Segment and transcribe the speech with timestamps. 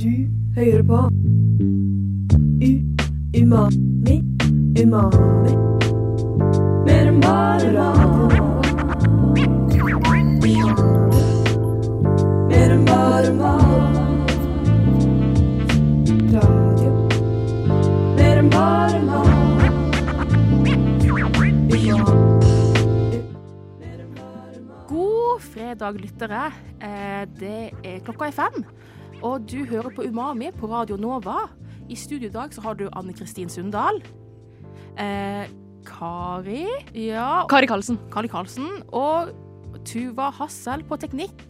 [0.00, 0.10] Du
[0.56, 0.98] hører på.
[2.68, 2.70] U
[3.40, 4.16] Umami
[4.82, 5.52] Umami.
[6.86, 8.32] Mer enn bare mat.
[12.50, 14.32] Mer enn bare mat.
[16.32, 16.92] Radio.
[18.16, 19.30] Mer enn bare mat.
[24.88, 26.44] God fredag, lyttere.
[26.80, 28.64] Eh, Det er klokka er fem,
[29.22, 31.48] og du hører på Umami på Radio Nova.
[31.90, 34.00] I studio i dag så har du Anne Kristin Sundal.
[34.96, 35.50] Eh,
[35.86, 37.98] Kari Ja, Kari Karlsen.
[38.12, 38.68] Kari Karlsen.
[38.92, 39.32] Og
[39.84, 41.44] Tuva Hassel på teknikk.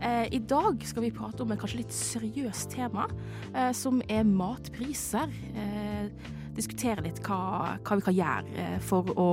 [0.00, 3.06] Eh, I dag skal vi prate om et kanskje litt seriøst tema,
[3.54, 5.28] eh, som er matpriser.
[5.54, 6.08] Eh,
[6.56, 9.30] diskutere litt hva, hva vi kan gjøre eh, for å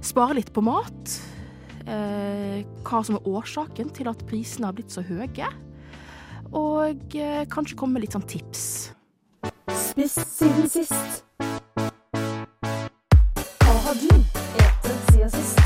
[0.00, 1.16] spare litt på mat.
[1.88, 5.48] Eh, hva som er årsaken til at prisene har blitt så høye.
[6.52, 8.90] Og eh, kanskje komme med litt sånn tips.
[9.70, 11.22] Spist siden sist.
[13.60, 15.60] Hva har du etet siden sist?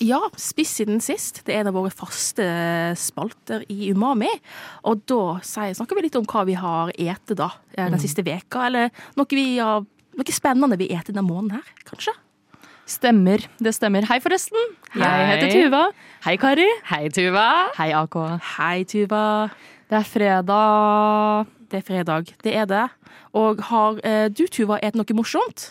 [0.00, 1.42] Ja, Spiss siden sist.
[1.44, 2.44] Det er en av våre faste
[2.98, 4.30] spalter i Umami.
[4.88, 8.66] Og da snakker vi litt om hva vi har ete da, eh, den siste veka,
[8.66, 9.84] eller noe, vi har,
[10.20, 12.14] noe spennende vi eter denne måneden her, kanskje.
[12.90, 13.44] Stemmer.
[13.62, 14.02] Det stemmer.
[14.10, 14.58] Hei, forresten.
[14.98, 15.82] Jeg heter Tuva.
[16.26, 16.66] Hei, Kari.
[16.90, 17.44] Hei, Tuva.
[17.78, 18.16] Hei, AK.
[18.56, 19.20] Hei, Tuva.
[19.90, 21.46] Det er fredag.
[21.70, 22.32] Det er fredag.
[22.42, 22.86] Det er det.
[23.38, 25.68] Og har eh, du, Tuva, et noe morsomt?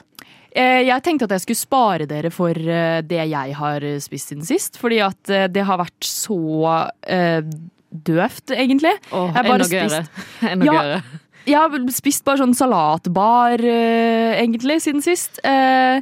[0.55, 4.47] Eh, Jeg tenkte at jeg skulle spare dere for eh, det jeg har spist siden
[4.47, 4.80] sist.
[4.80, 6.39] Fordi at eh, det har vært så
[7.03, 7.42] eh,
[7.92, 8.95] døvt, egentlig.
[9.11, 10.05] Åh, Jeg har bare enda gøyere.
[10.53, 10.77] Enda Ja.
[10.80, 11.02] gøyere.
[11.48, 15.40] Jeg har spist bare sånn salatbar, uh, egentlig, siden sist.
[15.45, 16.02] Uh,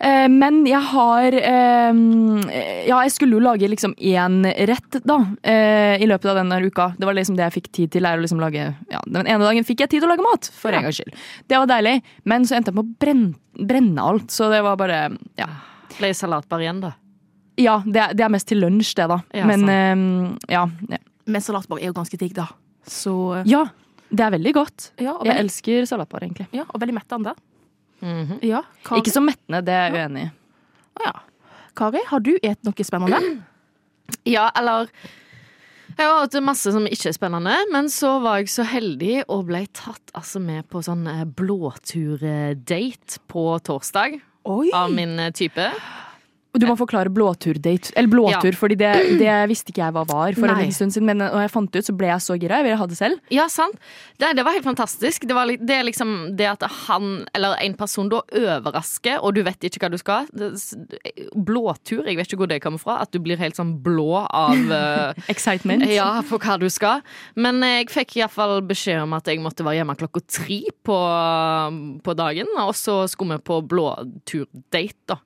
[0.00, 6.30] uh, men jeg har Ja, jeg skulle jo lage liksom én rett, da, i løpet
[6.32, 6.90] av denne uka.
[6.98, 8.08] Det var liksom det jeg fikk tid til.
[8.08, 10.48] Er å liksom lage, ja, den ene dagen fikk jeg tid til å lage mat,
[10.56, 11.12] for en gangs skyld.
[11.46, 11.98] Det var deilig.
[12.24, 15.02] Men så endte jeg på å brenne, brenne alt, så det var bare
[15.38, 15.50] Ja,
[15.98, 16.94] Ble salatbar igjen, da.
[17.60, 19.20] ja det, er, det er mest til lunsj, det, da.
[19.36, 19.68] Ja, men
[20.48, 21.00] ja, ja.
[21.28, 22.48] Men salatbar er jo ganske digg, da.
[22.88, 23.12] Så
[23.46, 23.66] Ja,
[24.10, 24.90] det er veldig godt.
[24.98, 26.48] ja, og Jeg veldig, elsker salatbar, egentlig.
[26.52, 27.34] ja, og veldig mettende.
[28.00, 28.38] Mhm.
[28.42, 29.00] Ja, Kari.
[29.02, 30.30] Ikke så mettende, det er jeg uenig i.
[31.00, 31.12] Å ja.
[31.76, 33.20] Kari, har du et noe spennende?
[34.26, 34.88] Ja, eller
[35.96, 39.46] Jeg har hatt masse som ikke er spennende, men så var jeg så heldig og
[39.46, 44.18] ble tatt altså, med på sånn eh, blåturdate på torsdag
[44.50, 44.70] Oi!
[44.74, 45.68] av min eh, type.
[46.58, 47.92] Du må forklare blåturdate.
[47.94, 48.58] Eller blåtur, Ja.
[48.58, 48.90] fordi det,
[49.20, 50.64] det visste ikke jeg hva var for Nei.
[50.64, 51.06] en stund siden.
[51.06, 52.56] Men når jeg fant det ut, så ble jeg så gira.
[52.58, 53.20] Jeg ville ha det selv.
[53.30, 53.76] Ja, sant.
[54.18, 55.28] Det, det var helt fantastisk.
[55.30, 59.62] Det, var, det liksom det at han, eller en person, da overrasker, og du vet
[59.70, 60.26] ikke hva du skal.
[61.38, 62.98] Blåtur, jeg vet ikke hvor det kommer fra.
[63.04, 65.86] At du blir helt sånn blå av eh, Excitement.
[65.90, 67.04] Ja, på hva du skal.
[67.38, 70.98] Men jeg fikk iallfall beskjed om at jeg måtte være hjemme klokka tre på,
[72.04, 72.50] på dagen.
[72.66, 75.20] Og så skulle vi på blåturdate, da.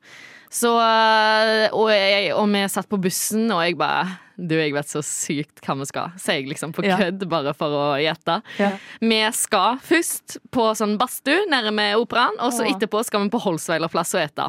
[0.54, 4.04] Så, øh, og, jeg, og vi satt på bussen, og jeg bare
[4.38, 6.96] Du, jeg vet så sykt hva vi skal, sier jeg liksom på Ja.
[6.98, 8.40] kødd, bare for å gjette.
[8.58, 8.72] Ja.
[9.00, 14.14] Vi skal først på sånn badstue nærme operaen, og så etterpå skal vi på Holsveilerplass
[14.18, 14.48] og ete.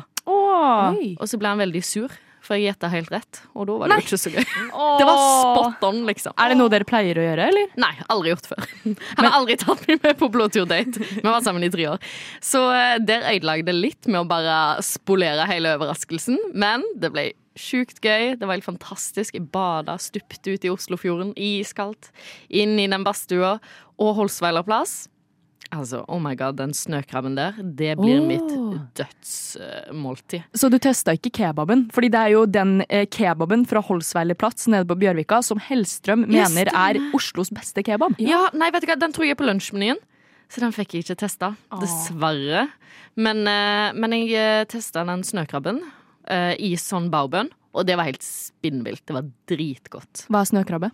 [1.21, 2.09] Og så ble han veldig sur,
[2.45, 4.01] for jeg gjetta helt rett, og da var det Nei.
[4.01, 4.43] jo ikke så gøy.
[4.99, 6.35] Det var spot on, liksom.
[6.41, 7.71] Er det noe dere pleier å gjøre, eller?
[7.81, 8.67] Nei, aldri gjort før.
[9.17, 11.07] Han har aldri tatt meg med på blåturdate.
[11.15, 12.11] Vi var sammen i tre år.
[12.43, 16.39] Så eh, der ødela jeg det litt med å bare spolere hele overraskelsen.
[16.53, 17.25] Men det ble
[17.59, 18.35] sjukt gøy.
[18.35, 19.35] Det var helt fantastisk.
[19.37, 22.11] Jeg bada, stupte ut i Oslofjorden, iskaldt,
[22.49, 23.57] inn i den badstua
[24.01, 25.05] og Holsweiler plass.
[25.73, 28.27] Altså, oh my god, den snøkrabben der, det blir oh.
[28.29, 28.51] mitt
[28.99, 30.45] dødsmåltid.
[30.55, 31.87] Så du testa ikke kebaben?
[31.95, 36.27] Fordi det er jo den eh, kebaben fra Holsweiler plass nede på Bjørvika som Hellstrøm
[36.27, 38.17] yes, mener er Oslos beste kebab.
[38.21, 40.01] Ja, nei, vet du hva, den tror jeg på lunsjmenyen.
[40.51, 42.67] Så den fikk jeg ikke testa, dessverre.
[43.17, 45.81] Men, eh, men jeg uh, testa den snøkrabben
[46.31, 49.03] eh, i sånn baubønn, og det var helt spinnvilt.
[49.07, 50.27] Det var dritgodt.
[50.29, 50.91] Hva er snøkrabbe?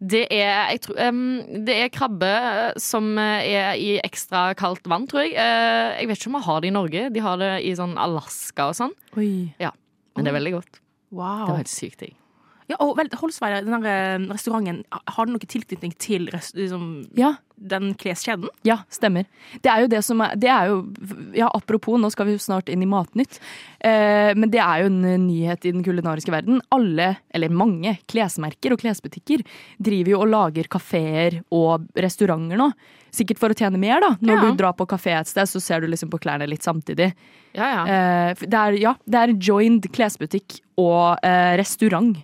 [0.00, 4.88] Det er, jeg tror, um, det er krabbe eh, som eh, er i ekstra kaldt
[4.88, 5.34] vann, tror jeg.
[5.36, 7.02] Uh, jeg vet ikke om vi har det i Norge.
[7.12, 8.94] De har det i sånn Alaska og sånn.
[9.20, 9.52] Oi.
[10.16, 10.80] Men det er veldig godt.
[11.44, 12.16] Det var helt sykt digg.
[12.70, 16.84] Ja, og vel, Holsveier, den der eh, restauranten, har den noe tilknytning til liksom,
[17.18, 18.46] Ja, den kleskjeden?
[18.64, 19.26] Ja, stemmer.
[19.60, 20.76] Det er jo det som er, det er jo,
[21.36, 23.40] ja, Apropos, nå skal vi jo snart inn i Matnytt.
[23.82, 26.62] Eh, men det er jo en eh, nyhet i den kulinariske verden.
[26.72, 29.42] Alle, eller mange, klesmerker og klesbutikker
[29.82, 32.70] driver jo og lager kafeer og restauranter nå.
[33.10, 34.12] Sikkert for å tjene mer, da.
[34.22, 34.40] Når Ja.
[34.46, 37.10] du drar på kafé et sted, så ser du liksom på klærne litt samtidig.
[37.58, 37.84] Ja, ja.
[38.30, 42.14] Eh, det er, ja, det er joined klesbutikk og eh, restaurant.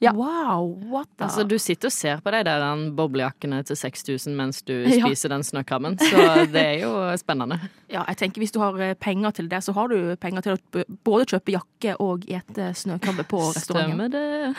[0.00, 0.12] Ja.
[0.12, 4.34] Wow, what the Altså, du sitter og ser på de der den boblejakkene til 6000
[4.36, 5.06] mens du Ja.
[5.06, 7.58] spiser den snøkrabben, så det er jo spennende.
[7.88, 10.52] Ja, jeg tenker Hvis du har eh, penger til det, så har du penger til
[10.52, 14.10] å både kjøpe jakke og ete snøkrabbe på restauranten.
[14.10, 14.54] Stemmer det.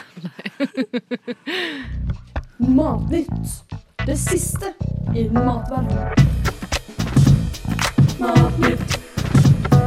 [2.58, 3.64] Matnytt.
[4.06, 4.74] Det siste
[5.16, 6.16] i matverden.
[8.20, 8.98] Matnytt.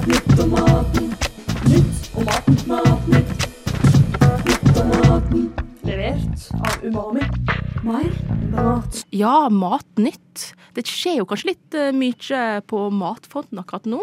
[0.07, 1.15] Nytt om maten.
[1.67, 2.69] Nytt om maten.
[2.69, 3.40] Matnytt.
[4.85, 5.51] Maten.
[5.85, 7.21] Levert av Umami.
[7.85, 8.09] Mer
[8.53, 9.03] mat.
[9.13, 10.55] Ja, Matnytt.
[10.77, 14.01] Det skjer jo kanskje litt uh, mye på matfronten akkurat nå.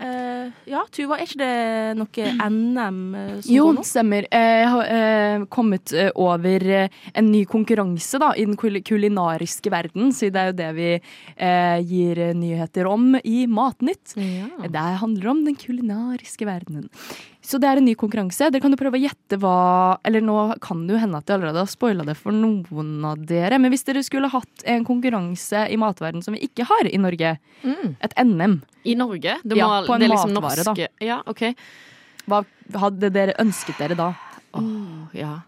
[0.00, 3.82] Uh, ja, Tuva, er ikke det noe NM uh, som Jo, går nå?
[3.82, 4.28] Jo, stemmer.
[4.32, 8.80] Eh, Jeg har eh, kommet eh, over eh, en ny konkurranse da, i den kul-
[8.86, 14.16] kulinariske verden, så det er jo det vi eh, gir eh, nyheter om i Matnytt.
[14.16, 16.88] Det handler om den kulinariske verdenen.
[17.42, 18.50] Så det er en ny konkurranse.
[18.52, 21.38] Dere kan jo prøve å gjette hva Eller nå kan det jo hende at jeg
[21.38, 25.62] allerede har spoila det for noen av dere, men hvis dere skulle hatt en konkurranse
[25.72, 29.38] i matverden som vi ikke har i Norge, et NM, I Norge?
[29.42, 30.88] Det Ja, på en det liksom matvare, da.
[31.00, 31.54] Ja, OK.
[32.28, 32.44] hva
[32.84, 34.12] hadde dere ønsket dere da?
[34.54, 35.40] Åh, ja.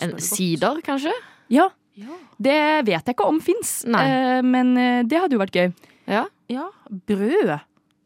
[0.00, 1.12] En sider, kanskje?
[1.48, 2.14] Ja, Ja.
[2.38, 5.72] Det vet jeg ikke om fins, eh, men eh, det hadde jo vært gøy.
[6.06, 6.68] Ja, ja,
[7.08, 7.58] brød,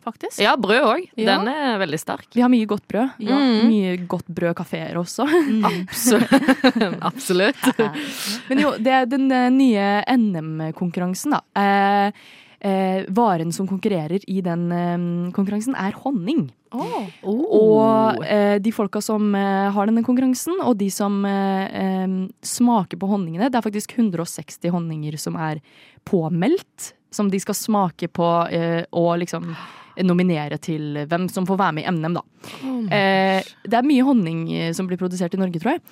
[0.05, 0.39] faktisk.
[0.43, 1.09] ja brød òg.
[1.17, 1.39] Ja.
[1.39, 2.29] Den er veldig sterk.
[2.35, 3.17] Vi har mye godt brød.
[3.23, 3.39] Ja.
[3.39, 3.71] Mm.
[3.71, 5.27] Mye godt brød kafeer også.
[5.73, 6.37] Absolutt.
[7.11, 7.67] Absolutt.
[8.49, 11.43] Men jo, det er den eh, nye NM-konkurransen, da.
[11.59, 12.31] Eh,
[12.63, 14.97] eh, varen som konkurrerer i den eh,
[15.35, 16.49] konkurransen, er honning.
[16.73, 17.11] Åh.
[17.29, 21.21] Og eh, de folka som eh, har denne konkurransen, og de som
[22.43, 25.61] smaker på honningene Det er faktisk 160 honninger som er
[26.09, 29.51] påmeldt, som de skal smake på og liksom
[30.01, 32.23] nominere til hvem som får være med i NM, da.
[32.97, 35.83] Eh, det er mye honning eh, som blir produsert i Norge, tror jeg.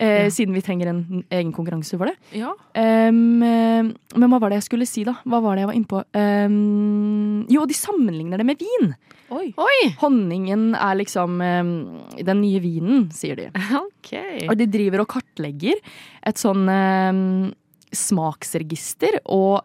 [0.00, 2.16] Eh, Siden vi trenger en egen konkurranse for det.
[2.38, 2.54] Ja.
[2.72, 5.18] Um, eh, men hva var det jeg skulle si, da?
[5.28, 6.02] Hva var det jeg var innpå?
[6.16, 8.94] Um, jo, de sammenligner det med vin.
[9.30, 9.50] Oi.
[9.60, 9.80] Oi!
[10.00, 11.74] Honningen er liksom um,
[12.16, 13.50] den nye vinen, sier de.
[14.00, 14.46] Okay.
[14.48, 15.76] Og de driver og kartlegger
[16.26, 16.64] et sånn
[17.94, 19.60] smaksregister og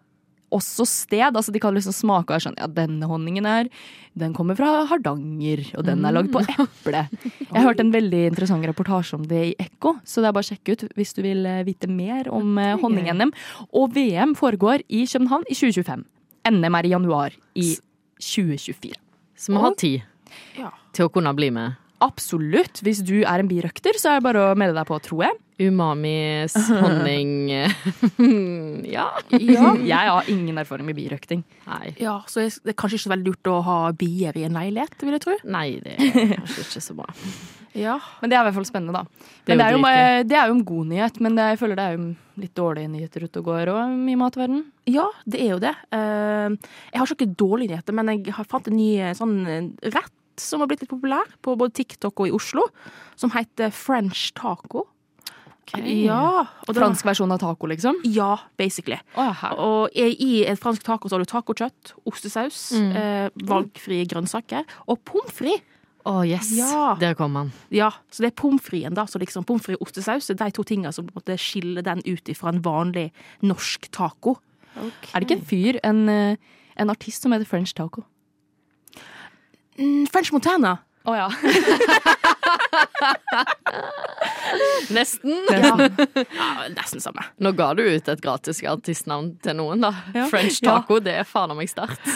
[0.54, 1.24] også sted.
[1.36, 3.70] Altså de kan liksom smake og er sånn Ja, denne honningen her,
[4.16, 7.02] den kommer fra Hardanger, og den er lagd på eple.
[7.50, 10.52] Jeg hørte en veldig interessant reportasje om det i Ekko, så det er bare å
[10.52, 13.34] sjekke ut hvis du vil eh, vite mer om eh, honning-NM.
[13.76, 16.06] Og VM foregår i København i 2025.
[16.52, 17.72] NM er i januar i
[18.22, 18.94] 2024.
[19.36, 20.02] Så vi har tid
[20.58, 20.70] Ja.
[20.94, 21.76] til å kunne bli med.
[22.06, 22.84] Absolutt.
[22.86, 25.40] Hvis du er en birøkter, så er det bare å melde deg på, tror jeg.
[25.66, 27.48] Umamis, honning
[28.96, 29.06] Ja.
[29.32, 29.70] Ja.
[29.80, 31.46] Jeg har ingen erfaring med birøkting.
[31.66, 31.94] Nei.
[32.02, 34.98] ja, så det er kanskje ikke så veldig lurt å ha bier i en leilighet,
[35.02, 35.38] vil jeg tro.
[35.48, 37.08] Nei, det er kanskje ikke så bra.
[37.76, 37.96] Ja.
[38.22, 39.32] Men det er i hvert fall spennende, da.
[39.46, 41.62] Det er Men det er, jo det er jo en god nyhet, men det, jeg
[41.62, 42.06] føler det er jo
[42.44, 44.62] litt dårlige nyheter ute og går òg i matverden.
[44.92, 45.74] Ja, det er jo det.
[45.96, 46.56] Eh,
[46.92, 50.14] jeg har ikke dårlige nyheter, men jeg har fant en ny eh, sånn eh, rett
[50.42, 52.68] som har blitt litt populær på både TikTok og i Oslo,
[53.16, 54.88] som heter French taco.
[55.76, 57.96] Ja, og den- Fransk versjon av taco, liksom.
[58.06, 59.00] Ja, basically.
[59.18, 65.32] Og i et fransk taco så har du tacokjøtt, ostesaus, eh, valgfrie grønnsaker og pommes
[65.34, 65.62] frites.
[66.06, 66.52] Å, yes.
[66.56, 66.94] Ja.
[67.00, 67.52] Der kom han.
[67.72, 69.06] Ja, så det er pommes fritesen, da.
[69.06, 72.30] Så liksom pommes frites og ostesaus er de to tingene som måtte skille den ut
[72.38, 73.12] fra en vanlig
[73.42, 74.38] norsk taco.
[74.78, 76.36] Er det ikke en fyr, en, eh,
[76.78, 78.04] en artist som heter French taco?
[79.80, 80.78] Mm, French Montana.
[81.06, 81.28] Å ja.
[84.90, 85.34] Nesten.
[85.50, 85.90] Ja.
[86.16, 87.24] ja, nesten samme.
[87.42, 89.92] Nå ga du ut et gratis artistnavn til noen, da.
[90.16, 90.26] Ja.
[90.32, 90.78] French Ja.
[90.80, 92.06] taco, det er faen meg sterkt.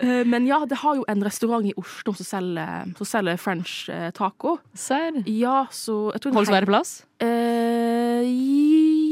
[0.00, 3.88] Eh, Men ja, det har jo en restaurant i Oslo som selger, som selger French
[3.92, 4.58] eh, taco.
[4.76, 5.22] Serr.
[5.26, 6.92] Ja, så jeg tror den Holsvære plass?
[7.22, 8.22] Eh,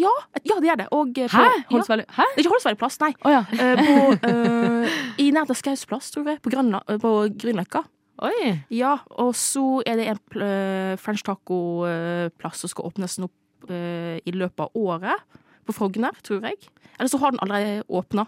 [0.04, 0.12] ja.
[0.44, 0.88] ja, det er det.
[0.94, 1.44] Og eh, på, Hæ?
[1.72, 2.04] Ja.
[2.18, 2.28] Hæ?
[2.34, 3.10] Det er ikke Holsveier plass, nei.
[3.24, 3.42] Oh, ja.
[3.52, 3.94] Eh, på,
[4.28, 6.40] uh, I nærheten av Skaus plass, tror jeg.
[6.44, 7.84] På, Grønla, på Grünerløkka.
[8.24, 8.52] Oi.
[8.70, 13.30] Ja, og så er det en eh, french taco-plass som skal åpnes nå
[13.64, 15.40] i løpet av året.
[15.64, 16.58] På Frogner, tror jeg.
[16.98, 18.26] Eller så har den allerede åpna.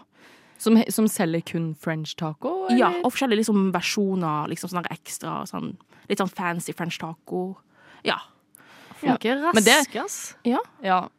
[0.57, 2.65] Som, som selger kun French taco?
[2.65, 2.79] eller?
[2.79, 4.47] Ja, og forskjellige liksom, versjoner.
[4.49, 5.75] Liksom sånne ekstra sånn,
[6.09, 7.59] Litt sånn fancy french taco.
[8.07, 8.17] Ja.
[9.01, 10.35] Funker Men det- rask, ass.
[10.47, 10.59] Ja,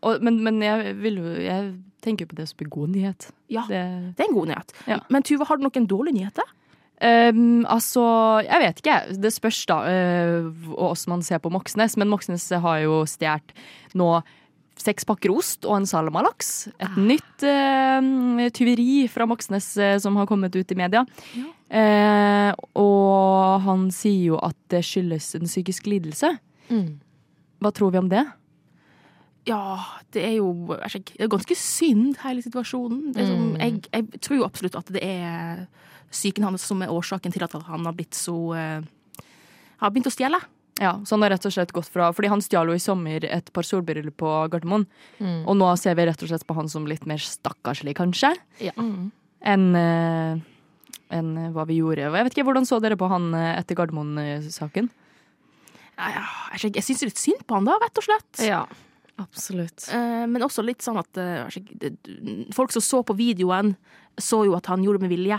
[0.03, 3.31] og, men, men jeg vil Jeg tenker jo på det som en god nyhet.
[3.51, 3.83] Ja, Det,
[4.17, 4.73] det er en god nyhet.
[4.87, 5.01] Ja.
[5.11, 6.55] Men Tuva, har du noen dårlige nyheter?
[6.99, 8.03] Um, altså,
[8.43, 8.97] jeg vet ikke.
[9.23, 11.97] Det spørs da uh, hvordan man ser på Moxnes.
[11.97, 13.55] Men Moxnes har jo stjålet
[13.99, 14.09] nå
[14.79, 16.69] seks pakker ost og en salamalaks.
[16.79, 21.05] Et nytt uh, tyveri fra Moxnes uh, som har kommet ut i media.
[21.69, 26.31] Eh, og han sier jo at det skyldes en psykisk lidelse.
[26.71, 26.95] Mm.
[27.61, 28.25] Hva tror vi om det?
[29.49, 29.79] Ja,
[30.13, 33.13] det er jo det er ganske synd, hele situasjonen.
[33.15, 33.61] Det er som, Mm.
[33.63, 35.67] jeg, jeg tror jo absolutt at det er
[36.13, 38.83] psyken hans som er årsaken til at han har blitt så uh,
[39.79, 40.41] Har begynt å stjele.
[40.81, 43.25] Ja, så han har rett og slett gått fra Fordi han stjal jo i sommer
[43.25, 44.87] et par solbriller på Gardermoen.
[45.19, 45.47] Mm.
[45.49, 48.73] Og nå ser vi rett og slett på han som litt mer stakkarslig, kanskje, Ja.
[48.79, 50.39] enn eh,
[51.11, 52.05] enn hva vi gjorde.
[52.05, 54.91] Jeg vet ikke, Hvordan så dere på han eh, etter Gardermoen-saken?
[55.99, 58.45] Jeg, jeg syns litt synd på han, da, rett og slett.
[58.47, 58.65] ja.
[59.19, 59.89] Absolutt.
[59.91, 61.49] Eh, men også litt sånn at eh,
[61.83, 61.97] det-
[62.55, 63.73] folk som så på videoen,
[64.15, 65.39] så jo at han gjorde det med vilje.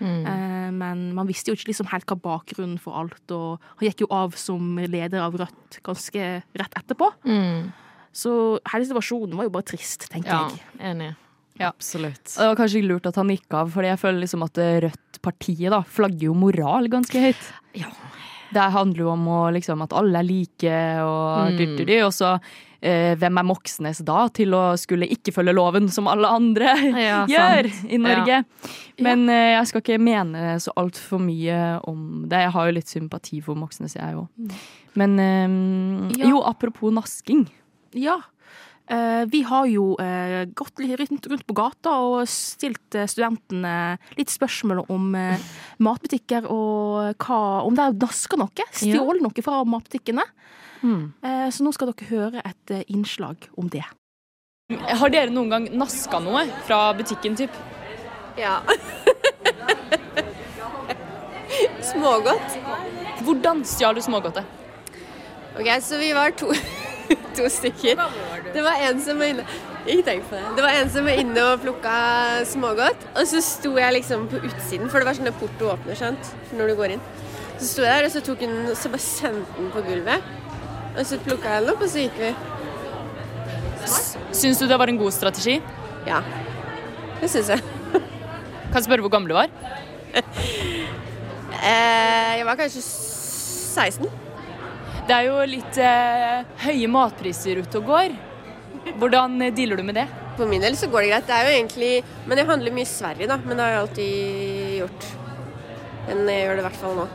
[0.00, 0.22] Mm.
[0.24, 4.00] Eh, men man visste jo ikke liksom helt hva bakgrunnen for alt, og han gikk
[4.06, 6.24] jo av som leder av Rødt ganske
[6.56, 7.10] rett etterpå.
[7.28, 7.68] Mm.
[8.16, 8.32] Så
[8.72, 10.64] hele situasjonen var jo bare trist, tenker Ja, jeg.
[10.80, 11.10] enig.
[11.60, 11.68] Ja.
[11.68, 12.32] Absolutt.
[12.32, 14.54] Det var kanskje lurt at han gikk av, fordi jeg føler liksom at
[14.86, 17.44] Rødt-partiet da flagger jo moral ganske høyt.
[17.76, 17.90] Ja.
[18.54, 20.72] Det handler jo om å, liksom, at alle er like,
[21.04, 21.76] og Mm.
[21.76, 22.30] dyrt og så
[22.80, 27.26] eh, hvem er Moxnes da til å skulle ikke følge loven som alle andre Ja,
[27.32, 27.90] gjør sant.
[27.92, 28.44] i Norge?
[29.02, 32.38] Men eh, jeg skal ikke mene så altfor mye om det.
[32.46, 34.28] Jeg har jo litt sympati for Moxnes, jeg òg.
[34.94, 36.30] Men eh, Ja.
[36.30, 37.48] jo, apropos nasking.
[37.92, 38.18] Ja.
[38.88, 44.32] Eh, vi har jo eh, gått litt rundt, på gata og stilt eh, studentene litt
[44.32, 45.10] spørsmål om
[45.84, 48.68] matbutikker og hva, om de har naska noe.
[48.72, 50.24] Stjålet noe fra matbutikkene.
[50.80, 51.12] Mm.
[51.20, 53.84] Eh, så nå skal dere høre et innslag om det.
[54.68, 57.52] Har dere noen gang naska noe fra butikken, typ?
[58.40, 58.60] Ja.
[61.88, 62.58] Smågodt.
[63.24, 64.44] Hvordan stjal du smågodtet?
[65.58, 66.52] Ok, så vi var to,
[67.36, 68.00] to stykker.
[68.54, 69.44] Det var en som var inne
[69.88, 70.42] Ikke tenk på det.
[70.58, 71.94] Det var en som var inne og plukka
[72.50, 73.06] smågodt.
[73.14, 76.34] Og så sto jeg liksom på utsiden, for det var sånn at porto åpner sant?
[76.52, 77.06] når du går inn.
[77.58, 80.28] Så sto jeg der, og så tok hun, så bare sendte den på gulvet.
[80.94, 82.32] Og så plukka jeg den opp, og så gikk vi.
[84.36, 85.58] Syns du det var en god strategi?
[86.06, 86.20] Ja.
[87.22, 87.64] Det syns jeg.
[88.70, 89.52] Kan jeg spørre hvor gammel du var?
[91.58, 94.27] Eh, jeg var kanskje 16.
[95.08, 98.16] Det er jo litt eh, høye matpriser ute og går.
[99.00, 100.04] Hvordan dealer du med det?
[100.36, 101.26] For min del så går det greit.
[101.28, 101.92] Det er jo egentlig
[102.28, 103.38] Men jeg handler mye i Sverige, da.
[103.40, 105.08] Men det har jeg alltid gjort.
[106.10, 107.08] Men jeg gjør det i hvert fall nå.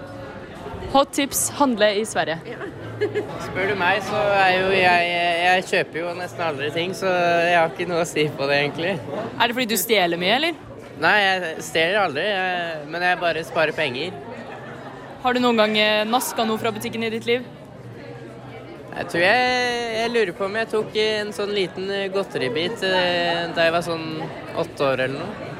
[0.93, 2.57] Hot tips handle i Sverige.
[3.45, 5.07] Spør du meg, så er jo jeg
[5.43, 8.59] Jeg kjøper jo nesten aldri ting, så jeg har ikke noe å si på det,
[8.63, 8.93] egentlig.
[9.37, 10.61] Er det fordi du stjeler mye, eller?
[11.01, 14.13] Nei, jeg stjeler aldri, jeg, men jeg bare sparer penger.
[15.23, 17.45] Har du noen gang eh, naska noe fra butikken i ditt liv?
[18.93, 23.65] Jeg tror jeg, jeg lurer på om jeg tok en sånn liten godteribit eh, da
[23.65, 24.05] jeg var sånn
[24.61, 25.51] åtte år eller noe.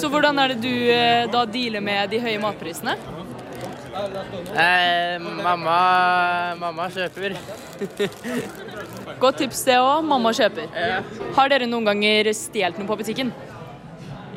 [0.00, 2.96] Så hvordan er det du eh, da dealer med de høye matprisene?
[4.54, 5.78] Eh, mamma,
[6.58, 7.36] mamma kjøper.
[9.22, 10.06] Godt tips det òg.
[10.10, 10.70] Mamma kjøper.
[11.36, 13.30] Har dere noen ganger stjålet noe på butikken?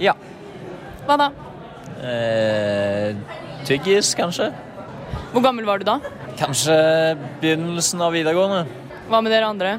[0.01, 0.13] Ja.
[1.08, 1.32] Hva da?
[2.03, 3.15] Eh,
[3.65, 4.51] tyggis, kanskje?
[5.34, 5.98] Hvor gammel var du da?
[6.40, 6.75] Kanskje
[7.42, 8.63] begynnelsen av videregående.
[9.10, 9.74] Hva med dere andre?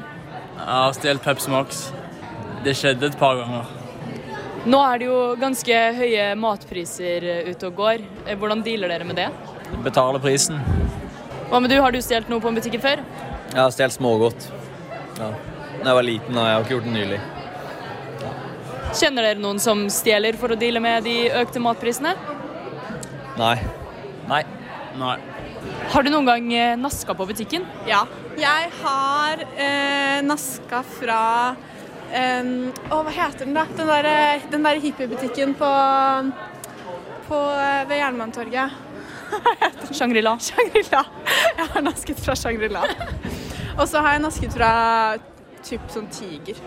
[0.55, 1.81] Jeg har stjålet Pepsi Max.
[2.65, 3.67] Det skjedde et par ganger.
[4.65, 8.05] Nå er det jo ganske høye matpriser ute og går.
[8.25, 9.27] Eh, Hvordan dealer dere med det?
[9.85, 10.57] Betaler prisen.
[11.51, 13.03] Hva med du, har du stjålet noe på en butikken før?
[13.51, 14.47] Jeg har stjålet smågodt.
[15.19, 15.29] Ja.
[15.83, 17.21] Da jeg var liten, og jeg har ikke gjort det nylig.
[18.95, 22.15] Kjenner dere noen som stjeler for å deale med de økte matprisene?
[23.37, 23.57] Nei.
[24.31, 24.41] Nei.
[24.97, 25.17] Nei.
[25.93, 27.65] Har du noen gang eh, naska på butikken?
[27.87, 28.03] Ja.
[28.39, 31.19] Jeg har eh, naska fra
[32.11, 32.49] eh,
[32.89, 33.63] Å, hva heter den, da?
[33.77, 35.69] Den der, den der hippiebutikken på,
[37.29, 38.81] på eh, ved Jernbanetorget.
[39.97, 40.35] Shangri-La.
[40.41, 41.03] Shangri-La.
[41.59, 42.83] Jeg har nasket fra Shangri-La.
[43.75, 44.71] Og så har jeg nasket fra
[45.65, 46.59] typ sånn Tiger.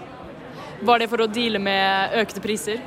[0.86, 2.80] Var det for å deale med økte priser?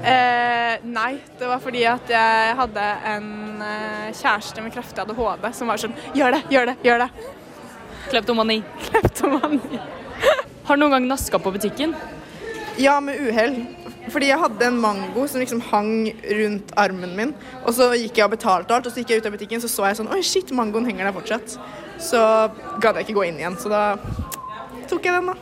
[0.00, 3.26] Eh, nei, det var fordi at jeg hadde en
[3.66, 7.10] eh, kjæreste med kraftig ADHD som var sånn Gjør det, gjør det, gjør det.
[8.08, 8.60] Kleptomani.
[8.86, 9.80] Kleptomani.
[10.66, 11.92] Har du noen gang naska på butikken?
[12.80, 13.58] Ja, med uhell.
[14.10, 17.34] Fordi jeg hadde en mango som liksom hang rundt armen min.
[17.64, 19.68] Og så gikk jeg og betalte alt, og så gikk jeg ut av butikken, så
[19.70, 21.58] så jeg sånn Oi, shit, mangoen henger der fortsatt.
[22.00, 22.22] Så
[22.80, 23.58] gadd jeg ikke gå inn igjen.
[23.60, 23.84] Så da
[24.90, 25.36] tok jeg den, da.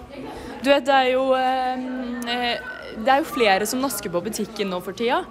[0.58, 1.86] Du vet, det er jo eh,
[2.34, 2.74] eh,
[3.04, 5.22] Det er jo flere som nasker på butikken nå for tida.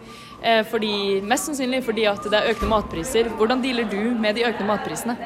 [0.42, 3.30] Eh, fordi, mest sannsynlig fordi at det er økende matpriser.
[3.40, 5.18] Hvordan dealer du med de økende matprisene?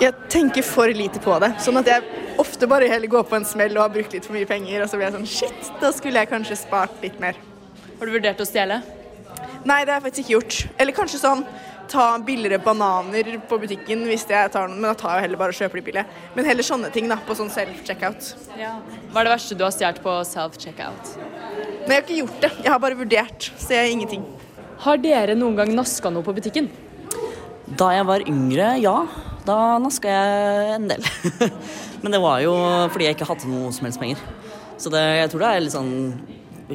[0.00, 1.52] Jeg tenker for lite på det.
[1.62, 2.04] Sånn at jeg
[2.40, 4.88] ofte bare heller går på en smell og har brukt litt for mye penger, og
[4.90, 7.38] så blir jeg sånn shit, da skulle jeg kanskje spart litt mer.
[7.98, 8.80] Har du vurdert å stjele?
[9.68, 10.60] Nei, det har jeg faktisk ikke gjort.
[10.80, 11.42] Eller kanskje sånn
[11.90, 15.54] ta billigere bananer på butikken hvis jeg tar noen, men da tar jeg heller bare
[15.54, 16.20] og kjøper de billige.
[16.36, 18.30] Men heller sånne ting da, på sånn self-checkout.
[18.56, 21.14] Hva er det verste du har stjålet på self-checkout?
[21.18, 22.52] Nei, jeg har ikke gjort det.
[22.62, 24.24] Jeg har bare vurdert, så jeg har ingenting.
[24.84, 26.70] Har dere noen gang naska noe på butikken?
[27.80, 28.96] Da jeg var yngre, ja.
[29.46, 31.06] Da naska jeg en del.
[32.02, 32.54] Men det var jo
[32.92, 34.22] fordi jeg ikke hadde noe som helst penger.
[34.80, 35.94] Så det, jeg tror det er litt sånn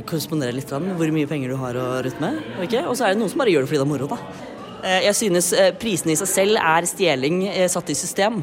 [0.03, 2.41] korresponderer litt med hvor mye penger du har å rutte med.
[2.57, 2.83] Og, ikke?
[2.83, 4.53] og så er det noen som bare gjør det fordi det er moro, da.
[4.83, 8.41] Eh, Jeg synes eh, prisene i seg selv er stjeling eh, satt i system.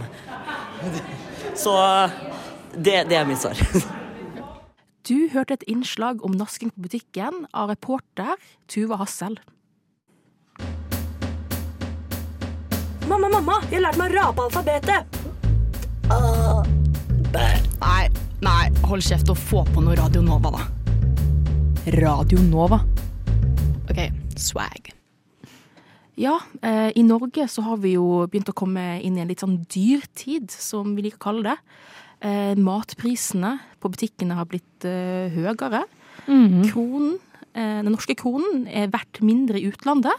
[1.54, 1.74] Så
[2.74, 3.58] det, det er mitt svar.
[5.02, 8.36] Du hørte et innslag om nasking på butikken av reporter
[8.70, 9.34] Tuva Hassel.
[13.10, 15.18] Mamma, mamma, jeg har lært meg å rape alfabetet!
[17.82, 18.04] Nei,
[18.46, 20.62] nei, hold kjeft og få på noe Radio Nova, da.
[21.98, 22.78] Radio Nova.
[23.90, 24.04] OK,
[24.38, 24.94] swag.
[26.20, 29.40] Ja, eh, i Norge så har vi jo begynt å komme inn i en litt
[29.40, 31.56] sånn dyrtid, som vi liker å kalle det.
[32.28, 35.86] Eh, matprisene på butikkene har blitt eh, høyere.
[36.26, 36.70] -hmm.
[36.70, 37.18] Kronen,
[37.54, 40.16] den norske kronen er verdt mindre i utlandet.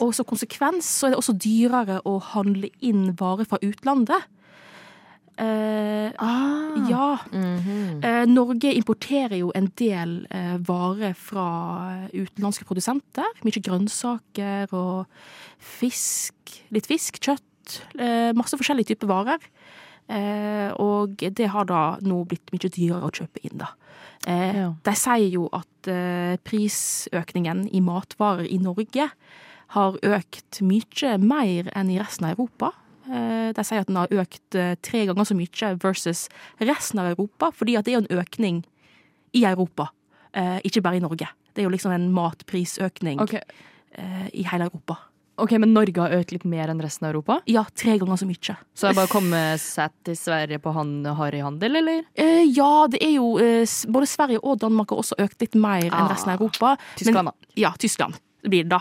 [0.00, 4.22] Og som konsekvens så er det også dyrere å handle inn varer fra utlandet.
[5.38, 6.12] Eh,
[6.88, 7.18] Ja.
[7.32, 13.26] Eh, Norge importerer jo en del eh, varer fra utenlandske produsenter.
[13.44, 15.06] Mye grønnsaker og
[15.58, 16.34] fisk.
[16.74, 17.80] Litt fisk, kjøtt.
[17.98, 19.38] Eh, masse forskjellige typer varer.
[20.08, 23.68] Eh, og det har da nå blitt mye dyrere å kjøpe inn, da.
[24.26, 29.10] Eh, De sier jo at eh, prisøkningen i matvarer i Norge
[29.76, 32.72] har økt mye mer enn i resten av Europa.
[33.08, 36.26] Eh, De sier at den har økt eh, tre ganger så mye versus
[36.60, 38.62] resten av Europa, fordi at det er jo en økning
[39.36, 39.90] i Europa,
[40.34, 41.28] eh, ikke bare i Norge.
[41.54, 43.34] Det er jo liksom en matprisøkning Ok.
[43.34, 44.98] eh, i hele Europa.
[45.38, 47.36] Ok, Men Norge har økt litt mer enn resten av Europa?
[47.46, 48.56] Ja, tre ganger så mye.
[48.74, 52.00] Så det er bare å komme seg til Sverige på han, harryhandel, eller?
[52.18, 55.84] Eh, ja, det er jo eh, Både Sverige og Danmark har også økt litt mer
[55.86, 56.76] enn Ah, resten av Europa.
[56.96, 58.80] Tyskland, men, Ja, Tyskland blir det da.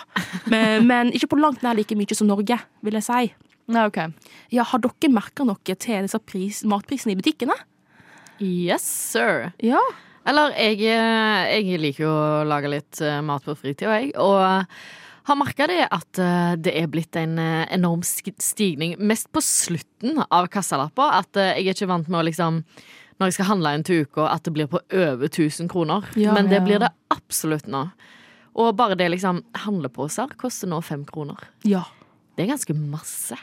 [0.50, 3.34] Men, men ikke på langt nær like mye som Norge, vil jeg si.
[3.67, 3.97] Nei, ok.
[4.56, 7.56] Ja, Har dere merka noe til disse pris, matprisene i butikkene?
[8.39, 9.51] Yes, sir.
[9.63, 9.82] Ja.
[10.27, 14.13] Eller jeg, eh, jeg liker jo å lage litt eh, mat på fritida, jeg.
[14.19, 14.38] Og
[15.27, 20.21] har merka det at eh, det er blitt en eh, enorm stigning, mest på slutten
[20.30, 21.15] av kassalapper.
[21.23, 22.62] At eh, jeg er ikke vant med å liksom
[23.17, 26.06] når jeg skal handle en til uka, at det blir på over 1000 kroner.
[26.15, 26.36] Ja.
[26.38, 26.65] Men det Ja.
[26.67, 27.88] blir det absolutt nå.
[28.53, 31.39] Og bare det liksom Handleposer koster nå fem kroner.
[31.65, 31.82] Ja.
[32.38, 33.36] Det er ganske masse.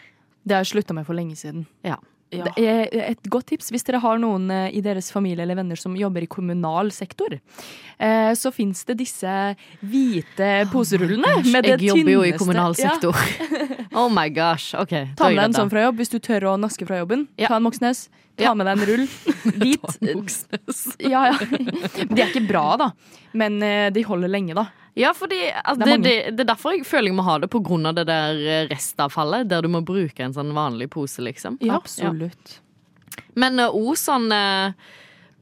[0.45, 1.67] Det har jeg slutta med for lenge siden.
[1.85, 1.97] Ja.
[2.35, 2.49] Ja.
[2.59, 6.25] Et godt tips hvis dere har noen eh, i deres familie eller venner som jobber
[6.25, 7.37] i kommunal sektor,
[7.99, 9.31] eh, så fins det disse
[9.87, 12.97] hvite poserullene med det jeg jobber jo i kommunal kommunal Ja.
[12.97, 13.85] sektor.
[13.95, 14.75] Oh my gosh.
[14.75, 14.91] OK.
[15.15, 17.29] Ta med deg en sånn fra jobb hvis du tør å naske fra jobben.
[17.39, 18.09] Ta en Moxnes.
[18.35, 18.55] Ta Ja.
[18.59, 19.05] med deg en rull.
[19.63, 20.99] Dit.
[20.99, 21.37] Ja, ja.
[22.11, 22.91] De er ikke bra, da.
[23.39, 24.67] Men eh, de holder lenge, da.
[24.95, 27.39] Ja, fordi altså, Det er det, det, det er derfor jeg føler jeg må ha
[27.43, 30.91] det, på grunn av det der eh, restavfallet, der du må bruke en sånn vanlig
[30.95, 31.59] pose, liksom.
[31.65, 32.61] Ja, absolutt.
[33.39, 34.75] Men òg sånn uh,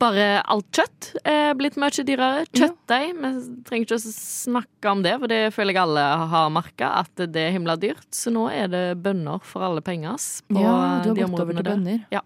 [0.03, 2.43] Bare alt kjøtt er blitt mye dyrere.
[2.51, 3.13] Kjøttdeig.
[3.21, 3.29] Vi
[3.69, 7.45] trenger ikke å snakke om det, for det føler jeg alle har merka, at det
[7.45, 8.09] er himla dyrt.
[8.11, 10.19] Så nå er det bønner for alle penger.
[10.51, 11.77] på Ja, du har de gått over områdene til der.
[11.77, 12.03] bønner.
[12.11, 12.25] Ja.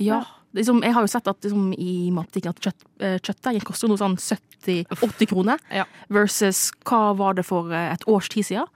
[0.00, 0.22] Ja.
[0.56, 4.00] Liksom, jeg har jo sett at liksom, i matbutikken at kjøtt, eh, kjøttdeigen koster noe
[4.00, 5.60] sånn 70-80 kroner.
[6.08, 8.70] Versus hva var det for eh, et års tid siden?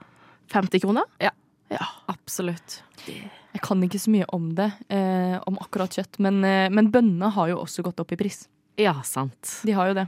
[0.53, 1.07] 50 kroner?
[1.23, 1.31] Ja.
[1.73, 1.85] Ja.
[2.11, 2.81] Absolutt.
[3.07, 7.31] Jeg kan ikke så mye om det, eh, om akkurat kjøtt, men, eh, men bønnene
[7.33, 8.47] har jo også gått opp i pris.
[8.77, 9.61] Ja, sant.
[9.63, 10.07] De har jo det.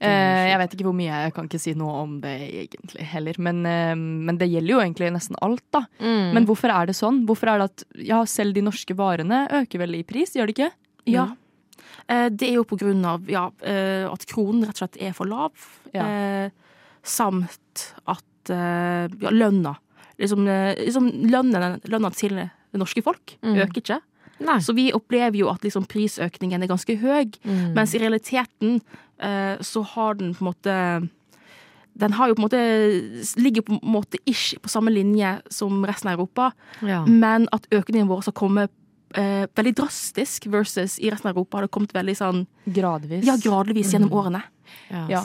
[0.00, 3.34] Eh, jeg vet ikke hvor mye, jeg kan ikke si noe om det egentlig heller.
[3.42, 5.80] Men, eh, men det gjelder jo egentlig nesten alt, da.
[5.98, 6.32] Mm.
[6.36, 7.24] Men hvorfor er det sånn?
[7.26, 10.54] Hvorfor er det at ja, selv de norske varene øker vel i pris, gjør det
[10.56, 10.70] ikke?
[11.10, 11.26] Ja.
[12.08, 15.12] Eh, Det er jo på grunn av ja, eh, at kronen rett og slett er
[15.12, 15.52] for lav,
[15.92, 16.06] Ja.
[16.06, 16.50] eh,
[17.02, 19.74] samt at ja, lønna
[20.18, 20.46] liksom,
[20.78, 23.56] liksom lønnen, lønna til det norske folk Mm.
[23.60, 23.98] øker ikke.
[24.60, 27.74] Så vi opplever jo at liksom prisøkningen er ganske høy, Mm.
[27.74, 28.80] mens i realiteten
[29.20, 31.08] eh, så har den på en måte
[31.98, 35.84] den har jo på en måte ligger på en måte ikke på samme linje som
[35.84, 37.04] resten av Europa, Ja.
[37.04, 38.70] men at økningen vår har kommet
[39.14, 43.24] eh, veldig drastisk versus i resten av Europa har det kommet veldig sånn Gradvis.
[43.24, 44.42] Ja, gradvis gjennom årene.
[45.08, 45.22] Ja.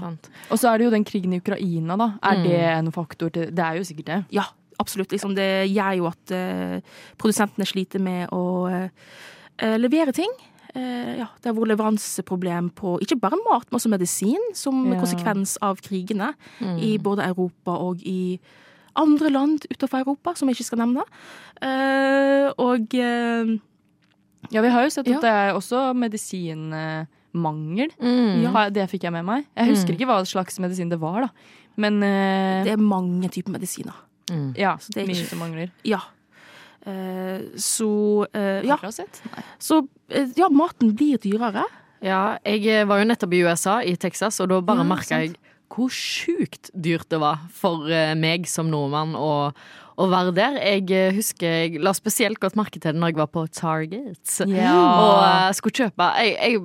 [0.50, 2.14] Og så er det jo den krigen i Ukraina, da.
[2.24, 2.44] Er Mm.
[2.44, 4.26] det en faktor til Det er jo sikkert det.
[4.32, 4.44] Ja,
[4.84, 5.12] absolutt.
[5.16, 6.80] Liksom, det gjør jo at eh,
[7.22, 10.32] produsentene sliter med å eh, levere ting.
[10.76, 15.00] Eh, ja, det har vært leveranseproblem på ikke bare mat, men også medisin, som Ja.
[15.00, 16.78] konsekvens av krigene Mm.
[16.82, 18.40] i både Europa og i
[18.96, 21.04] andre land utenfor Europa, som jeg ikke skal nevne.
[21.62, 23.58] Eh, og eh,
[24.52, 25.20] Ja, vi har jo sett at Ja.
[25.22, 27.90] det er også medisinmangel.
[28.02, 28.74] Mm.
[28.74, 29.46] Det fikk jeg med meg.
[29.56, 29.98] Jeg husker Mm.
[29.98, 31.30] ikke hva slags medisin det var, da.
[31.78, 33.94] Men eh, det er mange typer medisiner.
[34.56, 35.72] Ja, Så det er mye ikke- som mangler.
[35.84, 36.00] Ja.
[36.86, 37.88] Uh, så
[38.28, 38.76] uh, ja.
[39.60, 41.64] Så uh, ja, maten blir dyrere.
[42.04, 45.36] Ja, jeg var jo nettopp i USA, i Texas, og da bare Ja, merka jeg
[45.74, 47.88] hvor sjukt dyrt det var for
[48.20, 49.54] meg som nordmann å,
[49.98, 50.60] å være der.
[50.62, 54.76] Jeg husker jeg la spesielt godt merke til det når jeg var på Target Ja.
[54.76, 56.62] og skulle kjøpe jeg, jeg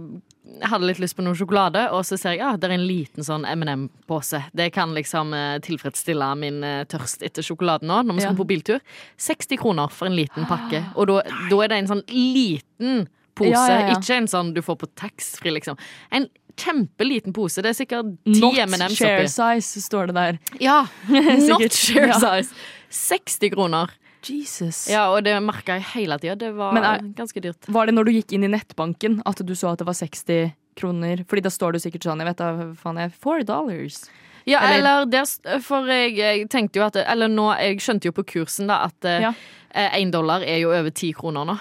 [0.62, 3.22] hadde litt lyst på noe sjokolade, og så ser jeg ja, det er en liten
[3.26, 4.40] sånn M&M-pose.
[4.56, 8.38] Det kan liksom eh, tilfredsstille min eh, tørst etter sjokolade nå, når vi skal Ja.
[8.40, 8.80] på biltur.
[9.18, 13.06] 60 kroner for en liten pakke, og da, da er det en sånn liten
[13.38, 13.94] pose, Ja, ja, ja.
[14.00, 15.78] ikke en sånn du får på taxfree, liksom.
[16.10, 16.26] En
[16.58, 17.62] kjempeliten pose.
[17.62, 19.30] Det er sikkert ti Not M&M's share oppi.
[19.30, 20.38] size, står det der.
[20.60, 20.80] Ja,
[21.52, 22.18] not share Ja.
[22.18, 22.50] size.
[22.90, 23.92] 60 kroner.
[24.30, 24.88] Jesus.
[24.90, 26.36] Ja, og det merka jeg hele tida.
[26.36, 27.68] Det var er- ganske dyrt.
[27.68, 30.52] Var det når du gikk inn i nettbanken at du så at det var 60
[30.76, 31.24] kroner?
[31.26, 34.04] Fordi da står du sikkert sånn, jeg vet da faen jeg, four dollars.
[34.46, 38.12] Ja, Eller- eller, det, For jeg, jeg tenkte jo at Eller nå, jeg skjønte jo
[38.12, 39.32] på kursen da at Ja.
[39.74, 41.58] én dollar er jo over ti kroner nå.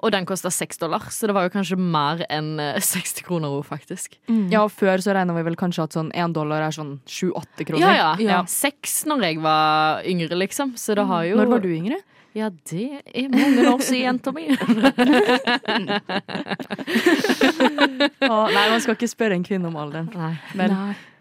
[0.00, 3.52] Og den kosta seks dollar, så det var jo kanskje mer enn eh, 60 kroner
[3.52, 4.16] òg, faktisk.
[4.52, 7.66] Ja, og før så regna vi vel kanskje at sånn én dollar er sånn sju-åtte
[7.68, 7.92] kroner.
[7.96, 8.42] Ja, ja.
[8.50, 10.76] Seks når jeg var yngre, liksom.
[10.80, 12.00] Så det har jo Når var du yngre?
[12.36, 14.44] Ja, det er mange år siden, jenta mi.
[18.56, 20.10] Nei, man skal ikke spørre en kvinne om alderen.
[20.52, 20.72] Vel.
[20.72, 21.15] Nei.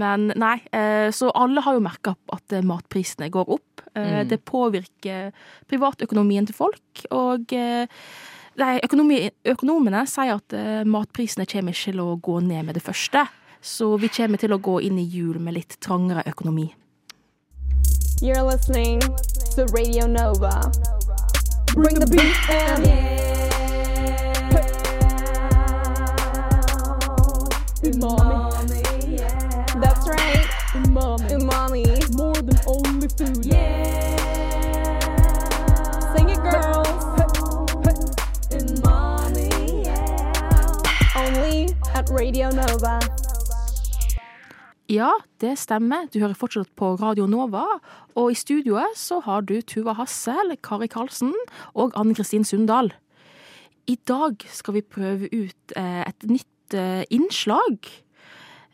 [0.00, 3.82] Men nei, eh, så alle har jo merka at eh, matprisene går opp.
[3.94, 4.28] Eh, Mm.
[4.28, 5.32] Det påvirker
[5.68, 7.02] privatøkonomien til folk.
[7.10, 12.74] Og nei, økonomi, økonomene sier at eh, matprisene kommer ikke til å gå ned med
[12.74, 13.26] det første.
[13.60, 16.72] Så vi kommer til å gå inn i jul med litt trangere økonomi.
[18.22, 19.00] You're listening
[19.54, 20.70] to Radio Nova.
[21.74, 23.12] Bring the beat in.
[27.82, 28.41] Umami.
[30.92, 31.24] Umami.
[31.40, 31.84] Umami.
[32.20, 33.46] More than only food.
[33.46, 35.00] Yeah.
[36.12, 37.04] Sing it, girls.
[38.52, 39.48] Umami.
[41.16, 43.00] Only at Radio Nova.
[44.92, 46.12] Ja, det stemmer.
[46.12, 47.64] Du hører fortsatt på Radio Nova.
[48.12, 51.32] Og i studioet så har du Tuva Hassel, Kari Karlsen
[51.72, 52.92] og Anne Kristin Sundal.
[53.88, 57.80] I dag skal vi prøve ut eh, et nytt eh, innslag.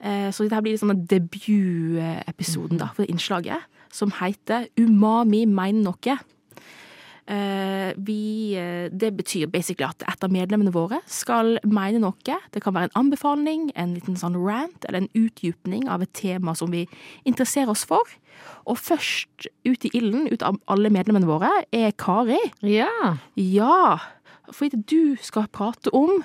[0.01, 6.19] Eh, så dette blir sånn debutepisoden for innslaget, som heter Umami mener noe.
[7.29, 12.39] Eh, vi, eh, det betyr basically at et av medlemmene våre skal mene noe.
[12.55, 16.55] Det kan være en anbefaling, en liten sånn rant eller en utdypning av et tema
[16.57, 16.87] som vi
[17.29, 18.09] interesserer oss for.
[18.65, 22.41] Og først ut i ilden, ut av alle medlemmene våre, er Kari.
[22.63, 23.19] Ja.
[23.37, 23.99] Ja,
[24.51, 26.25] fordi du skal prate om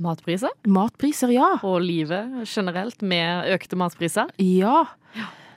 [0.00, 0.52] Matpriser?
[0.66, 1.48] Matpriser, ja.
[1.66, 4.30] Og livet generelt med økte matpriser.
[4.40, 4.84] Ja.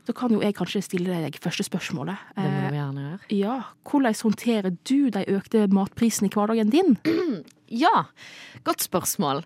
[0.06, 2.20] Da kan jo jeg kanskje stille deg første spørsmålet.
[2.36, 3.20] Det må Eh, du gjerne gjøre.
[3.34, 3.56] Ja,
[3.90, 6.98] Hvordan håndterer du de økte matprisene i hverdagen din?
[7.66, 8.06] Ja,
[8.64, 9.40] godt spørsmål.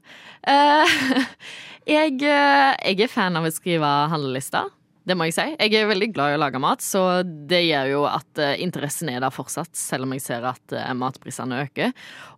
[0.44, 0.92] Eh,
[1.88, 4.68] jeg, eh, jeg er fan av å skrive handlelister.
[5.08, 5.46] Det må jeg si.
[5.56, 9.10] Jeg er veldig glad i å lage mat, så det gjør jo at eh, interessen
[9.10, 11.94] er der fortsatt, selv om jeg ser at eh, matprisene øker.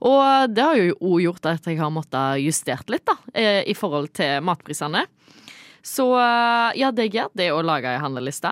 [0.08, 3.76] Og det har jo òg gjort at jeg har måttet justert litt, da, eh, i
[3.78, 5.04] forhold til matprisene.
[5.82, 6.06] Så
[6.78, 8.52] ja, det jeg gjør, det er å lage ei handleliste.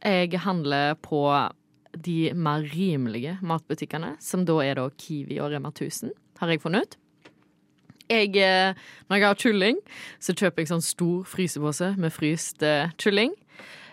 [0.00, 1.26] Jeg handler på
[1.92, 6.88] de mer rimelige matbutikkene, som da er da Kiwi og Rema 1000, har jeg funnet
[6.88, 6.96] ut.
[8.08, 8.32] Jeg,
[9.12, 9.82] når jeg har kylling,
[10.24, 12.64] så kjøper jeg sånn stor frysepose med fryst
[12.96, 13.36] kylling.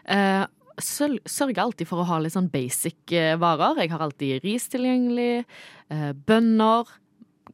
[0.08, 0.46] Eh,
[0.78, 3.82] sørger alltid for å ha litt sånn basic eh, varer.
[3.82, 5.46] Jeg har alltid ris tilgjengelig,
[5.93, 6.89] eh, bønner.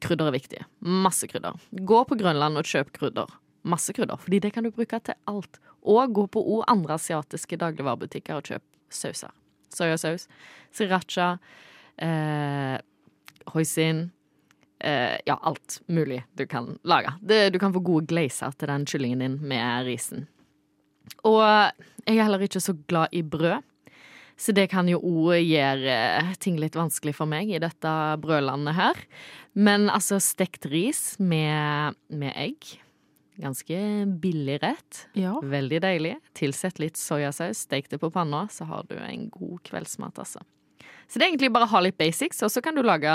[0.03, 0.63] Krydder er viktig.
[0.83, 1.59] Masse krydder.
[1.71, 3.29] Gå på Grønland og kjøp krydder.
[3.63, 5.61] Masse krydder, fordi det kan du bruke til alt.
[5.83, 9.31] Og gå på o andre asiatiske dagligvarebutikker og kjøp sauser.
[9.73, 10.27] Soyasaus,
[10.75, 11.37] sriracha,
[11.97, 12.75] eh,
[13.53, 14.11] hoisin,
[14.79, 17.13] eh, ja, alt mulig du kan lage.
[17.21, 20.27] Det, du kan få gode glazer til den kyllingen din med risen.
[21.27, 23.63] Og jeg er heller ikke så glad i brød.
[24.39, 28.75] Så det kan jo òg gjøre eh, ting litt vanskelig for meg i dette brødlandet
[28.75, 29.01] her.
[29.53, 32.73] Men altså, stekt ris med, med egg.
[33.41, 33.77] Ganske
[34.21, 35.03] billig rett.
[35.17, 35.37] Ja.
[35.41, 36.15] Veldig deilig.
[36.37, 40.43] Tilsett litt soyasaus, stek det på panna, så har du en god kveldsmat, altså.
[41.07, 43.11] Så det er egentlig bare å ha litt basics, og så kan du lage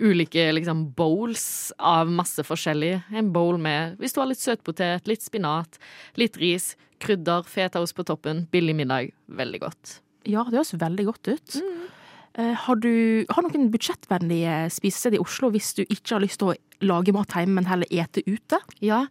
[0.00, 2.94] ulike liksom, bowls av masse forskjellig.
[3.16, 5.78] En bowl med, hvis du har litt søtpotet, litt spinat,
[6.20, 8.46] litt ris, krydder, fetaost på toppen.
[8.52, 9.12] Billig middag.
[9.26, 9.98] Veldig godt.
[10.26, 11.58] Ja, det høres veldig godt ut.
[12.36, 16.52] Eh, har du har noen budsjettvennlige spisesteder i Oslo hvis du ikke har lyst til
[16.52, 18.60] å lage mat hjemme, men heller ete ute?
[18.84, 19.06] Ja.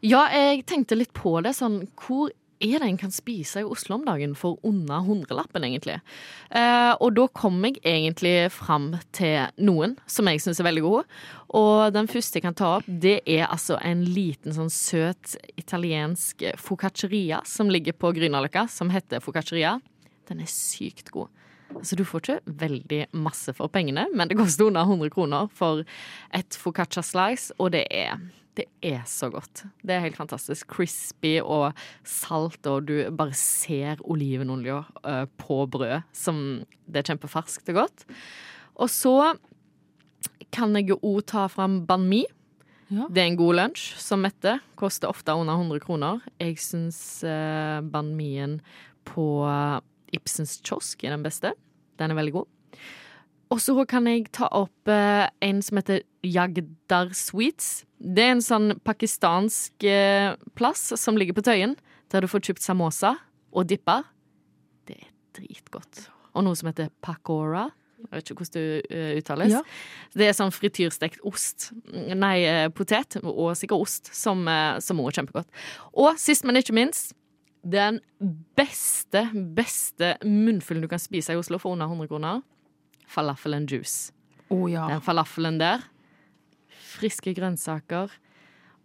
[0.00, 1.52] ja, jeg tenkte litt på det.
[1.58, 5.98] Sånn, hvor er det en kan spise i Oslo om dagen for under hundrelappen, egentlig?
[6.50, 11.04] Eh, og da kom jeg egentlig fram til noen som jeg syns er veldig gode.
[11.58, 16.46] Og den første jeg kan ta opp, det er altså en liten sånn søt italiensk
[16.60, 19.76] focacceria som ligger på Grünerløkka, som heter focacceria.
[20.30, 21.32] Den er sykt god.
[21.76, 25.84] Altså, du får ikke veldig masse for pengene, men det koster under 100 kroner for
[26.36, 28.20] et focaccia slice, og det er,
[28.58, 29.64] det er så godt.
[29.80, 30.68] Det er helt fantastisk.
[30.68, 31.72] Crispy og
[32.04, 36.04] salt, og du bare ser olivenolja eh, på brød.
[36.12, 38.04] Som det er kjempeferskt og godt.
[38.76, 39.16] Og så
[40.52, 42.22] kan jeg jo òg ta fram banh mi.
[42.92, 44.60] Det er en god lunsj som metter.
[44.76, 46.20] Koster ofte under 100 kroner.
[46.36, 48.58] Jeg syns uh, banh mien
[49.08, 49.24] på
[50.12, 51.54] Ibsens kiosk er den beste.
[51.96, 52.50] Den er veldig god.
[53.52, 57.82] Og så kan jeg ta opp eh, en som heter Jagdar Sweets.
[58.00, 61.76] Det er en sånn pakistansk eh, plass som ligger på Tøyen,
[62.12, 63.14] der du får kjøpt samosa
[63.52, 64.06] og dipper.
[64.88, 66.06] Det er dritgodt.
[66.32, 67.68] Og noe som heter pakora.
[68.02, 69.52] Jeg vet ikke hvordan det uh, uttales.
[69.52, 69.60] Ja.
[70.18, 71.68] Det er sånn frityrstekt ost.
[71.92, 75.50] Nei, eh, potet og sikkert ost, som, eh, som er kjempegodt.
[75.94, 77.14] Og sist, men ikke minst,
[77.62, 78.00] den
[78.58, 82.42] beste, beste munnfyllen du kan spise i Oslo for under 100 kroner.
[83.12, 84.12] Falafel and juice.
[84.52, 84.86] Oh, ja.
[84.88, 85.84] Den falafelen der.
[86.92, 88.12] Friske grønnsaker.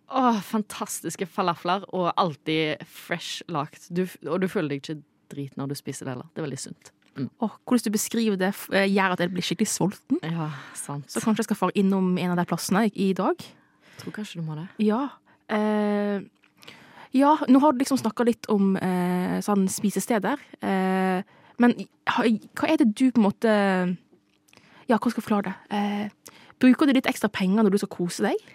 [0.07, 3.89] Å, fantastiske falafler, og alltid fresh lagt.
[3.91, 6.29] Du, og du føler deg ikke drit når du spiser det heller.
[6.31, 6.93] Det er veldig sunt.
[7.17, 7.27] Mm.
[7.43, 10.21] Oh, hvordan du beskriver det, eh, gjør at jeg blir skikkelig sulten.
[10.23, 11.09] Ja, sant.
[11.11, 13.41] Så kanskje jeg skal fare innom en av de plassene i, dag.
[13.41, 14.67] Jeg Tror kanskje du må det.
[14.85, 15.01] Ja.
[15.51, 16.21] Eh,
[17.17, 20.39] ja, nå har du liksom snakka litt om eh, sånn spisesteder.
[20.61, 21.23] Eh,
[21.57, 21.73] men
[22.05, 23.53] hva er det du på en måte
[24.87, 25.55] Ja, hvordan skal jeg forklare det?
[25.77, 28.51] Eh, bruker du litt ekstra penger når du skal kose deg?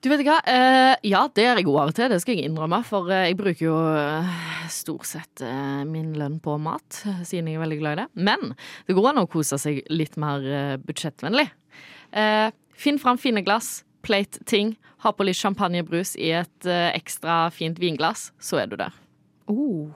[0.00, 2.48] Du vet hva, eh, ja det er jeg god av og til, det skal jeg
[2.48, 2.78] innrømme.
[2.88, 4.30] For eh, jeg bruker jo eh,
[4.72, 8.08] stort sett eh, min lønn på mat, siden jeg er veldig glad i det.
[8.30, 8.54] Men
[8.88, 11.50] det går an å kose seg litt mer budsjettvennlig.
[12.16, 12.48] Eh,
[12.80, 18.30] finn fram fine glass, plate ting, ha på litt champagnebrus i et ekstra fint vinglass,
[18.40, 18.96] så er du der.
[19.52, 19.92] Oh.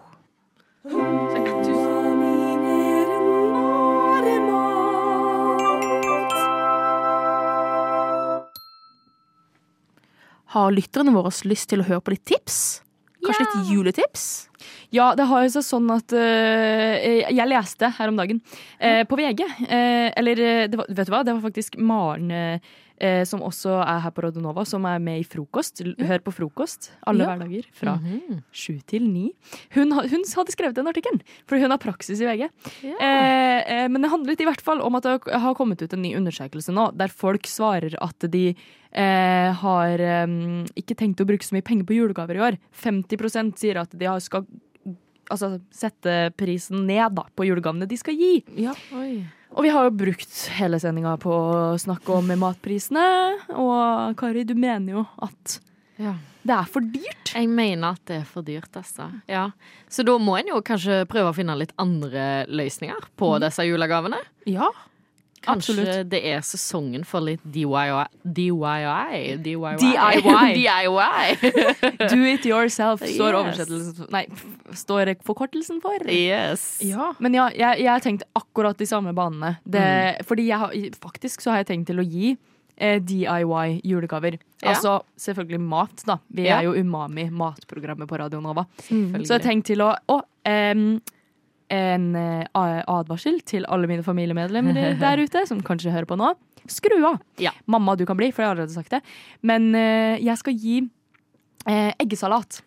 [10.54, 12.58] Har lytterne våre lyst til å høre på litt tips?
[13.24, 14.24] Kanskje litt juletips?
[14.94, 16.94] Ja, det har jo seg sånn at uh,
[17.32, 18.40] Jeg leste her om dagen
[18.78, 19.42] uh, på VG.
[19.42, 22.30] uh, eller det var, vet du hva, det var faktisk Maren
[23.04, 25.82] eh, som også er her på Rodionova, som er med i Frokost.
[26.00, 27.34] Hør på Frokost alle Ja.
[27.34, 27.98] hverdager fra
[28.52, 29.26] sju til ni.
[29.76, 32.48] Hun, hun hadde skrevet den artikkelen, for hun har praksis i VG.
[32.82, 36.02] Eh, eh, men det handlet i hvert fall om at det har kommet ut en
[36.02, 38.46] ny undersøkelse nå, der folk svarer at de
[38.94, 40.26] eh, har eh,
[40.80, 42.60] ikke tenkt å bruke så mye penger på julegaver i år.
[42.82, 44.46] 50% sier at de har, skal
[45.32, 48.34] altså, sette prisen ned da, på julegavene de skal gi.
[49.54, 53.04] Og vi har jo brukt hele sendinga på å snakke om matprisene.
[53.54, 55.60] Og Kari, du mener jo at
[56.44, 57.30] det er for dyrt.
[57.36, 59.06] Jeg mener at det er for dyrt, altså.
[59.30, 59.46] Ja.
[59.88, 63.40] Så da må en jo kanskje prøve å finne litt andre løsninger på Mhm.
[63.46, 64.18] disse julegavene.
[64.44, 64.68] Ja,
[65.44, 66.10] Kanskje absolutt.
[66.10, 68.06] det er sesongen for litt DIY.
[68.24, 69.36] DIY.
[69.44, 69.74] DIY.
[69.84, 70.54] DIY.
[70.56, 71.52] DIY.
[72.12, 74.24] Do it yourself, står oversettelsen Nei,
[74.76, 76.00] står forkortelsen for.
[76.10, 76.64] Yes.
[76.84, 79.56] Ja, men ja, jeg, jeg har tenkt akkurat de samme banene.
[79.64, 79.84] Det,
[80.28, 82.34] Fordi jeg har, faktisk så har jeg tenkt til å gi
[82.76, 84.38] eh, DIY julegaver.
[84.62, 84.72] Ja.
[84.74, 86.18] Altså selvfølgelig mat, da.
[86.32, 86.58] Vi Ja.
[86.60, 88.64] er jo Umami, matprogrammet på Radio Nova.
[88.88, 89.20] Mm.
[89.24, 91.00] Så jeg har tenkt til å Å, em,
[91.74, 96.34] en eh, advarsel til alle mine familiemedlemmer der ute som kanskje hører på nå.
[96.70, 97.18] Skru av!
[97.68, 99.02] Mamma, du kan bli, for jeg har allerede sagt det.
[99.44, 100.78] Men eh, jeg skal gi
[101.68, 102.62] eh, eggesalat.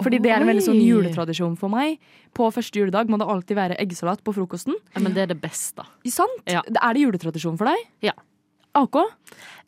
[0.00, 1.98] Fordi det er en veldig sånn juletradisjon for meg.
[2.36, 4.76] På første juledag må det alltid være eggesalat på frokosten.
[4.94, 5.84] Ja, men det er det beste.
[6.08, 6.40] Sant?
[6.48, 6.62] Ja.
[6.64, 7.82] Er det juletradisjon for deg?
[8.06, 8.14] Ja.
[8.78, 8.96] AK?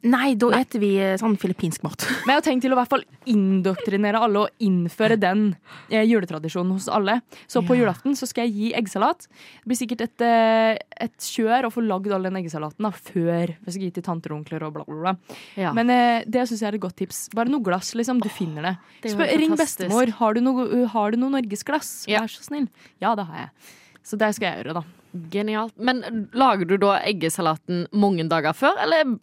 [0.02, 2.02] Nei, da eter vi eh, sånn filippinsk mat.
[2.26, 5.44] Men jeg har tenkt til å i hvert fall indoktrinere alle og innføre den
[5.92, 7.20] eh, juletradisjonen hos alle.
[7.46, 7.84] Så på Ja.
[7.84, 9.28] julaften så skal jeg gi eggsalat.
[9.30, 10.74] Det blir sikkert et, eh,
[11.06, 14.34] et kjør å få lagd all den eggesalaten da, før vi skal gi til tanter
[14.34, 15.36] og onkler og bla, bla, bla.
[15.60, 15.70] Ja.
[15.76, 17.28] Men eh, det syns jeg er et godt tips.
[17.38, 18.18] Bare noe glass, liksom.
[18.22, 18.74] Du finner det.
[19.06, 20.10] det Spør, ring bestemor.
[20.18, 22.08] Har du noe, har du noe norgesglass?
[22.10, 22.66] Vær så snill.
[22.98, 23.54] Ja, det har jeg.
[24.02, 25.01] Så det skal jeg gjøre, da.
[25.32, 25.74] Genialt.
[25.76, 29.16] Men lager du da eggesalaten mange dager før, eller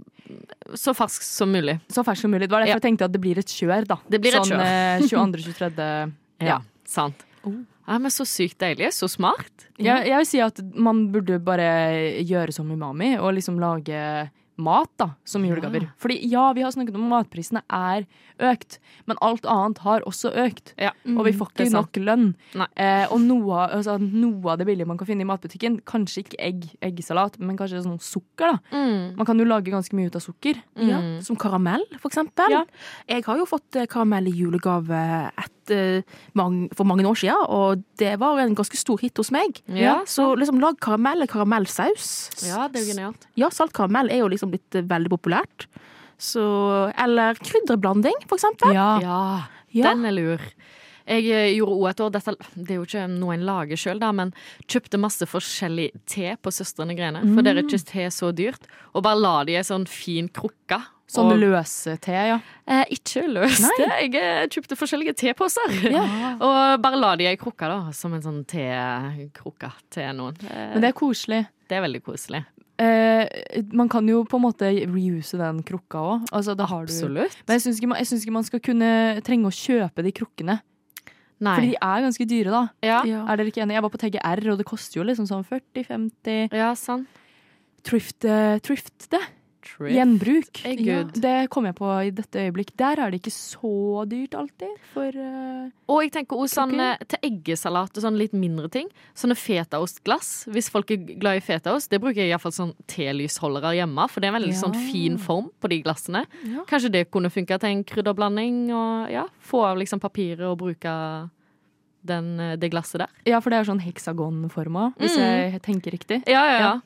[0.77, 1.79] så fersk som mulig?
[1.89, 2.45] Så fersk som mulig.
[2.47, 3.97] Det var derfor jeg tenkte at det blir et kjør, da.
[4.09, 4.67] Det blir et sånn kjør.
[4.69, 6.13] eh, 22.-23.
[6.49, 7.25] Ja, sant.
[7.43, 8.91] Ja, men Så sykt deilig.
[8.95, 9.65] Så smart.
[9.79, 11.65] Jeg, jeg vil si at man burde bare
[12.21, 13.97] gjøre som umami og liksom lage
[14.59, 15.87] mat da, som julegaver.
[15.97, 18.05] Fordi ja, vi har snakket om at matprisene er
[18.39, 20.73] økt, men alt annet har også økt.
[21.17, 22.27] og vi får er ikke nok lønn.
[22.75, 26.23] Eh, og noe, av- altså, noe av det billige man kan finne i matbutikken, kanskje
[26.25, 28.53] ikke egg, eggesalat, men kanskje sånn sukker.
[28.53, 28.59] da.
[28.71, 29.15] Mm.
[29.17, 30.61] Man kan jo lage ganske mye ut av sukker.
[30.79, 32.49] Ja, som karamell, for eksempel.
[33.07, 36.01] Jeg har jo fått eh, karamell i julegave et, eh,
[36.75, 39.61] for mange år siden, og det var en ganske stor hit hos meg.
[39.67, 42.09] Ja, så liksom lag karamell eller karamellsaus.
[42.47, 43.27] Ja, det er jo genialt.
[43.35, 45.67] Ja, salt karamell er jo liksom blitt eh, veldig populært.
[46.19, 48.73] Så, eller krydderblanding, for eksempel.
[48.75, 48.99] Ja,
[49.71, 49.93] Ja.
[49.93, 50.39] den er lur.
[51.09, 53.99] Jeg eh, gjorde òg et år dette, Det er jo ikke noe en lager sjøl,
[54.13, 54.33] men
[54.67, 57.21] kjøpte masse forskjellig te på Søstrene Grene.
[57.21, 57.43] For Mm.
[57.43, 58.67] der er ikke te så dyrt.
[58.93, 60.83] Og bare la det i ei sånn fin krukke.
[61.09, 62.37] Sånn og- løse te, ja.
[62.69, 63.87] Eh, ikke løse te.
[64.05, 65.73] Jeg eh, kjøpte forskjellige teposer.
[65.89, 66.03] Ja.
[66.45, 67.91] og bare la de i ei krukke, da.
[67.97, 70.37] Som en sånn tekrukke til noen.
[70.45, 71.47] Eh, Men det er koselig.
[71.69, 72.43] det er veldig koselig.
[72.79, 73.25] Eh,
[73.75, 76.29] man kan jo på en måte reuse den krukka òg.
[76.31, 77.33] Altså, Absolutt.
[77.33, 77.43] du-.
[77.47, 78.91] Men jeg syns ikke, ikke man skal kunne
[79.25, 80.59] trenge å kjøpe de krukkene.
[81.39, 81.55] Nei.
[81.55, 82.61] Fordi de er ganske dyre, da.
[82.83, 82.99] Ja.
[83.01, 83.77] Er dere ikke enige?
[83.79, 87.07] Jeg var på TGR, og det koster jo liksom sånn 40-50 Ja, sant.
[87.87, 89.21] Thrift, uh, thrift det.
[89.77, 89.95] Thrift.
[89.95, 90.59] Gjenbruk.
[90.85, 92.71] Ja, det kom jeg på i dette øyeblikk.
[92.79, 94.75] Der er det ikke så dyrt alltid.
[94.93, 98.89] For uh, Og jeg tenker også sånn eh, til eggesalat og sånne litt mindre ting.
[99.15, 100.45] Sånne fetaostglass.
[100.49, 104.09] Hvis folk er glad i fetaost, det bruker jeg iallfall sånn telysholdere hjemme.
[104.09, 104.61] For det er en veldig Ja.
[104.61, 106.25] sånn fin form på de glassene.
[106.43, 106.63] Ja.
[106.65, 108.71] Kanskje det kunne funka til en krydderblanding.
[108.73, 111.29] Og ja, få av liksom papiret og bruke
[112.05, 113.09] den, eh, det glasset der.
[113.27, 115.51] Ja, for det er sånn heksagonforma, hvis Mm.
[115.51, 116.23] jeg tenker riktig.
[116.27, 116.81] Ja, ja, ja.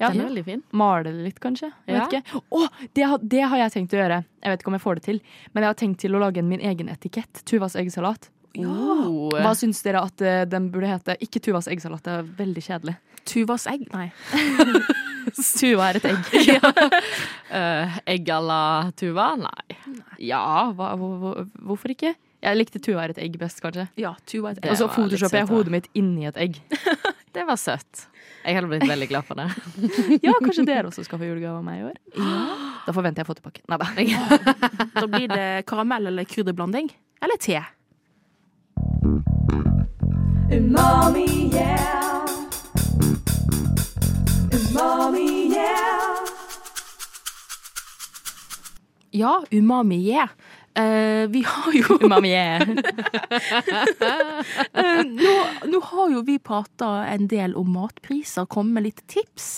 [0.00, 0.08] Ja.
[0.10, 0.62] Den er veldig fin.
[0.72, 1.70] Male det litt, kanskje.
[1.86, 2.04] Jeg Ja.
[2.08, 2.42] vet ikke.
[2.50, 4.24] Å, det, har- det har jeg tenkt å gjøre.
[4.42, 5.20] Jeg vet ikke om jeg får det til,
[5.54, 7.44] men jeg har tenkt til å lage en min egen etikett.
[7.44, 8.28] Tuvas eggsalat.
[8.58, 9.30] Oh.
[9.34, 11.16] Hva syns dere at eh, den burde hete?
[11.20, 12.96] Ikke Tuvas eggsalat, det er veldig kjedelig.
[13.24, 13.86] Tuvas egg?
[13.94, 14.12] Nei.
[15.58, 16.18] Tuva er et egg.
[17.54, 19.36] Eh, egg à la Tuva?
[19.38, 19.76] Nei.
[20.18, 22.14] Ja, hva, hvor, hvorfor ikke?
[22.44, 23.86] Jeg likte Tuva er et egg best, kanskje.
[23.96, 24.72] Ja, Tuva er et egg.
[24.74, 26.58] Og så photoshopper jeg hodet mitt inni et egg.
[27.34, 28.04] Det var søtt.
[28.44, 29.48] Jeg hadde blitt veldig glad for det.
[30.26, 31.96] Ja, kanskje dere også skal få julegave av meg i år?
[32.84, 33.64] Da forventer jeg fotopakke.
[33.72, 33.88] Nei da.
[35.00, 36.92] Da blir det karamell eller krydderblanding.
[37.24, 37.62] Eller te.
[40.52, 42.28] Umami, yeah.
[44.52, 46.20] Umami, yeah.
[49.14, 50.28] Ja, umami, yeah.
[50.74, 51.98] Eh, vi har jo.
[54.74, 55.34] Eh, nå,
[55.70, 59.48] nå har jo vi prata en del om matpriser, kommet med litt tips.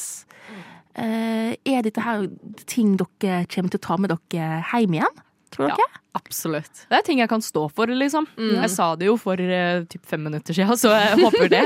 [0.97, 2.23] Uh, er dette her
[2.65, 5.19] ting dere kommer til å ta med dere hjem igjen?
[5.53, 6.01] Tror dere?
[6.17, 6.87] Absolutt.
[6.89, 8.25] Det er ting jeg kan stå for, liksom.
[8.39, 8.55] Mm.
[8.63, 11.65] Jeg sa det jo for uh, typ fem minutter siden, så jeg håper det.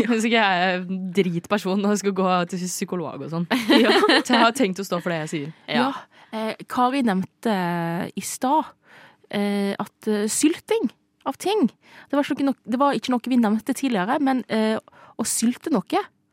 [0.00, 0.86] Hvis ikke jeg er
[1.20, 3.48] dritperson og skal gå til psykolog og sånn.
[3.50, 5.52] Så jeg har tenkt å stå for det jeg sier.
[5.68, 5.90] Ja.
[6.30, 7.54] Eh, Kari nevnte
[8.14, 8.70] i stad
[9.78, 10.90] at eh, sylting
[11.28, 11.66] av ting
[12.10, 14.78] det var, ikke noe, det var ikke noe vi nevnte tidligere, men eh,
[15.20, 15.84] å sylte noe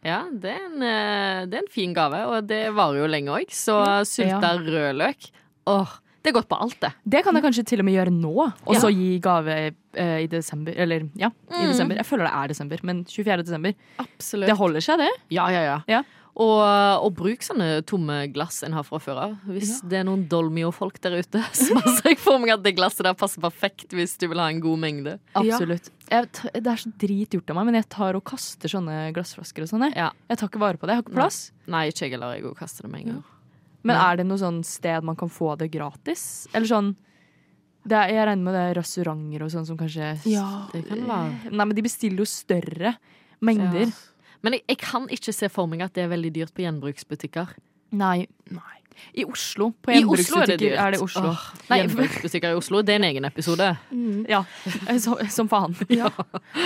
[0.06, 3.34] Ja, det er, en, eh, det er en fin gave, og det varer jo lenge
[3.34, 3.50] òg.
[3.52, 3.76] Så
[4.08, 5.28] sylta rødløk
[5.68, 6.94] Åh, det er godt på alt, det.
[7.04, 8.80] Det kan jeg kanskje til og med gjøre nå, og Ja.
[8.80, 9.54] så gi gave
[9.96, 10.74] eh, i desember.
[10.76, 11.68] Eller ja, i Mm.
[11.72, 11.96] desember.
[12.00, 13.44] Jeg føler det er desember, men 24.
[13.44, 13.74] desember.
[14.00, 14.48] Absolutt.
[14.48, 15.10] Det holder seg, det.
[15.36, 16.02] Ja, ja, ja.
[16.38, 16.60] Og,
[17.02, 19.32] og bruk sånne tomme glass en har fra før av.
[19.50, 23.08] Hvis det er noen Dolmio-folk der ute, så ser jeg for meg at det glasset
[23.08, 25.16] der passer perfekt hvis du vil ha en god mengde.
[25.40, 25.90] Absolutt.
[26.12, 29.66] Jeg, det er så drit gjort av meg, men jeg tar og kaster sånne glassflasker
[29.66, 29.88] og sånn.
[29.90, 30.14] jeg.
[30.30, 30.94] Jeg tar ikke vare på det.
[30.94, 31.40] Jeg har ikke plass.
[31.74, 32.38] Nei, ikke jeg heller.
[32.38, 33.26] Jeg kaster det med en gang.
[33.88, 34.06] Men Nei.
[34.06, 36.24] er det noe sånn sted man kan få det gratis?
[36.54, 36.94] Eller sånn
[37.88, 41.06] det er, Jeg regner med det er restauranter og sånn som kanskje Ja, det kan
[41.08, 41.52] være.
[41.54, 42.98] Nei, men de bestiller jo større
[43.48, 43.88] mengder.
[43.88, 44.17] Ja.
[44.44, 47.56] Men jeg, jeg kan ikke se for meg at det er veldig dyrt på gjenbruksbutikker.
[47.98, 48.28] Nei.
[48.52, 48.74] Nei.
[49.14, 49.68] I Oslo.
[49.86, 50.74] På I Oslo er det dyrt.
[50.82, 51.30] er det Oslo.
[51.30, 53.68] Åh, Nei, Gjenbruksbutikker i Oslo, det er en egen episode.
[54.28, 54.40] ja.
[55.04, 55.76] Så, som faen.
[55.94, 56.10] Ja.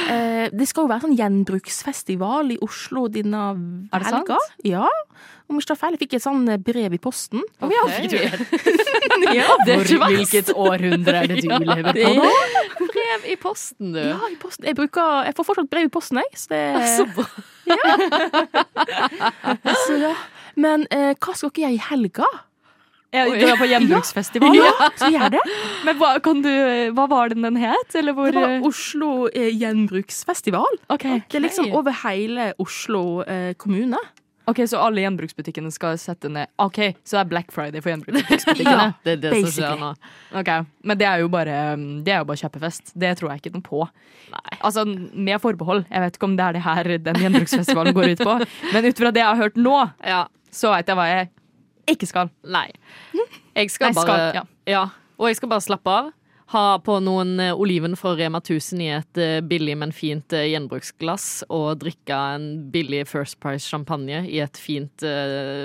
[0.08, 3.42] Eh, det skal jo være en gjenbruksfestival i Oslo denne
[3.92, 4.32] Er det sant?
[4.64, 4.88] Ja.
[5.52, 7.44] Om jeg ikke tar feil, jeg fikk et sånn brev i posten.
[7.60, 7.76] Okay.
[7.76, 10.16] Ja, fikk du ja, det er ikke verst.
[10.16, 12.30] hvilket århundre er det du Ja, lever på nå?
[12.80, 14.00] Brev i posten, du.
[14.00, 14.70] Ja, i posten.
[14.72, 16.40] Jeg, bruker, jeg får fortsatt brev i posten, jeg.
[16.40, 16.64] Så det
[16.96, 17.28] Så bra.
[19.88, 20.16] Så, ja.
[20.60, 22.30] Men eh, hva skal ikke gjøre i helga?
[23.12, 24.54] Ja, du er på gjenbruksfestival?
[24.56, 25.42] Ja, så gjør det.
[25.84, 26.52] Men hva, kan du,
[26.96, 27.96] hva var den den het?
[28.00, 30.80] Eller hvor Det var Oslo eh, gjenbruksfestival.
[30.96, 31.20] Okay.
[31.28, 34.00] Det er liksom over hele Oslo eh, kommune.
[34.50, 38.72] Ok, Så alle gjenbruksbutikkene skal sette ned Ok, så det er Black Friday for gjenbruksbutikkene?
[38.82, 39.92] Ja, det er det som skjer nå.
[40.42, 40.50] Ok,
[40.88, 41.58] Men det er jo bare
[42.06, 42.94] Det er jo bare kjøpefest.
[42.98, 43.84] Det tror jeg ikke noe på.
[44.62, 45.86] Altså, Med forbehold.
[45.90, 48.38] Jeg vet ikke om det er det her den gjenbruksfestivalen går ut på.
[48.74, 49.76] Men ut fra det jeg har hørt nå,
[50.52, 51.30] så veit jeg hva jeg
[51.92, 52.32] ikke skal.
[52.48, 52.68] Nei.
[53.56, 54.44] Jeg skal Nei, bare skal, ja.
[54.72, 54.84] ja.
[55.20, 56.12] Og jeg skal bare slappe av.
[56.52, 60.50] Ha på noen eh, oliven fra Rema 1000 i et eh, billig, men fint eh,
[60.52, 61.46] gjenbruksglass.
[61.48, 65.06] Og drikke en billig First Price champagne i et fint,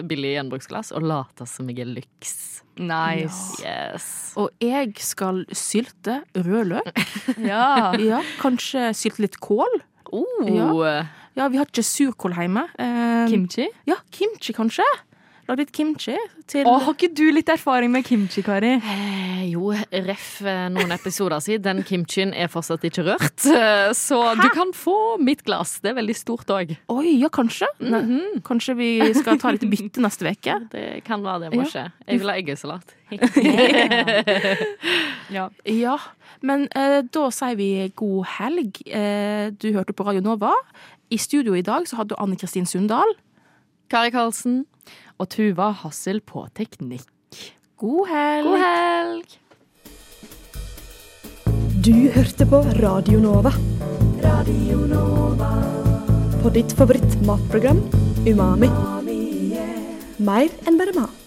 [0.06, 0.92] billig gjenbruksglass.
[0.94, 2.36] Og late som jeg er lyks.
[2.78, 3.58] Nice.
[3.64, 4.06] Yes.
[4.38, 6.92] Og jeg skal sylte rødløk.
[7.50, 7.90] Ja.
[7.98, 8.22] ja.
[8.38, 9.80] Kanskje sylte litt kål.
[10.14, 10.46] Oh.
[10.46, 11.02] Ja.
[11.34, 12.62] ja, vi har ikke surkål hjemme.
[12.78, 13.66] Eh, Kimchi?
[13.90, 14.86] Ja, kimchi kanskje.
[15.46, 16.16] Lagd litt kimchi
[16.50, 18.72] til Å, har ikke du litt erfaring med kimchi, Kari?
[18.82, 19.68] Eh, jo,
[20.06, 21.62] ref eh, noen episoder siden.
[21.78, 23.36] Den kimchien er fortsatt ikke rørt.
[23.44, 23.54] Så
[23.94, 25.76] Så du kan få mitt glass.
[25.84, 26.74] Det er veldig stort òg.
[26.90, 27.68] Oi, ja, kanskje.
[27.78, 28.02] Nei,
[28.46, 30.58] Kanskje vi skal ta litt bytte neste uke?
[30.74, 31.70] Det kan være det må Ja.
[31.70, 31.84] skje.
[32.10, 32.96] Jeg vil ha eggesalat.
[35.30, 35.48] Ja.
[35.66, 35.96] Ja,
[36.46, 38.78] men eh, da sier vi god helg.
[38.86, 40.52] Eh, du hørte på Radio Nova.
[41.10, 43.14] I studio i dag så hadde du Anne Kristin Sundal.
[43.90, 44.64] Kari Karlsen.
[45.16, 47.08] Og Tuva Hassel på teknikk.
[47.80, 48.48] God helg.
[48.50, 49.36] God helg.
[51.86, 53.52] Du hørte på Radio Nova.
[54.24, 55.52] Radio Nova.
[56.42, 57.80] På ditt favoritt matprogram
[58.26, 58.68] Umami.
[60.18, 61.25] Mer enn bare mat.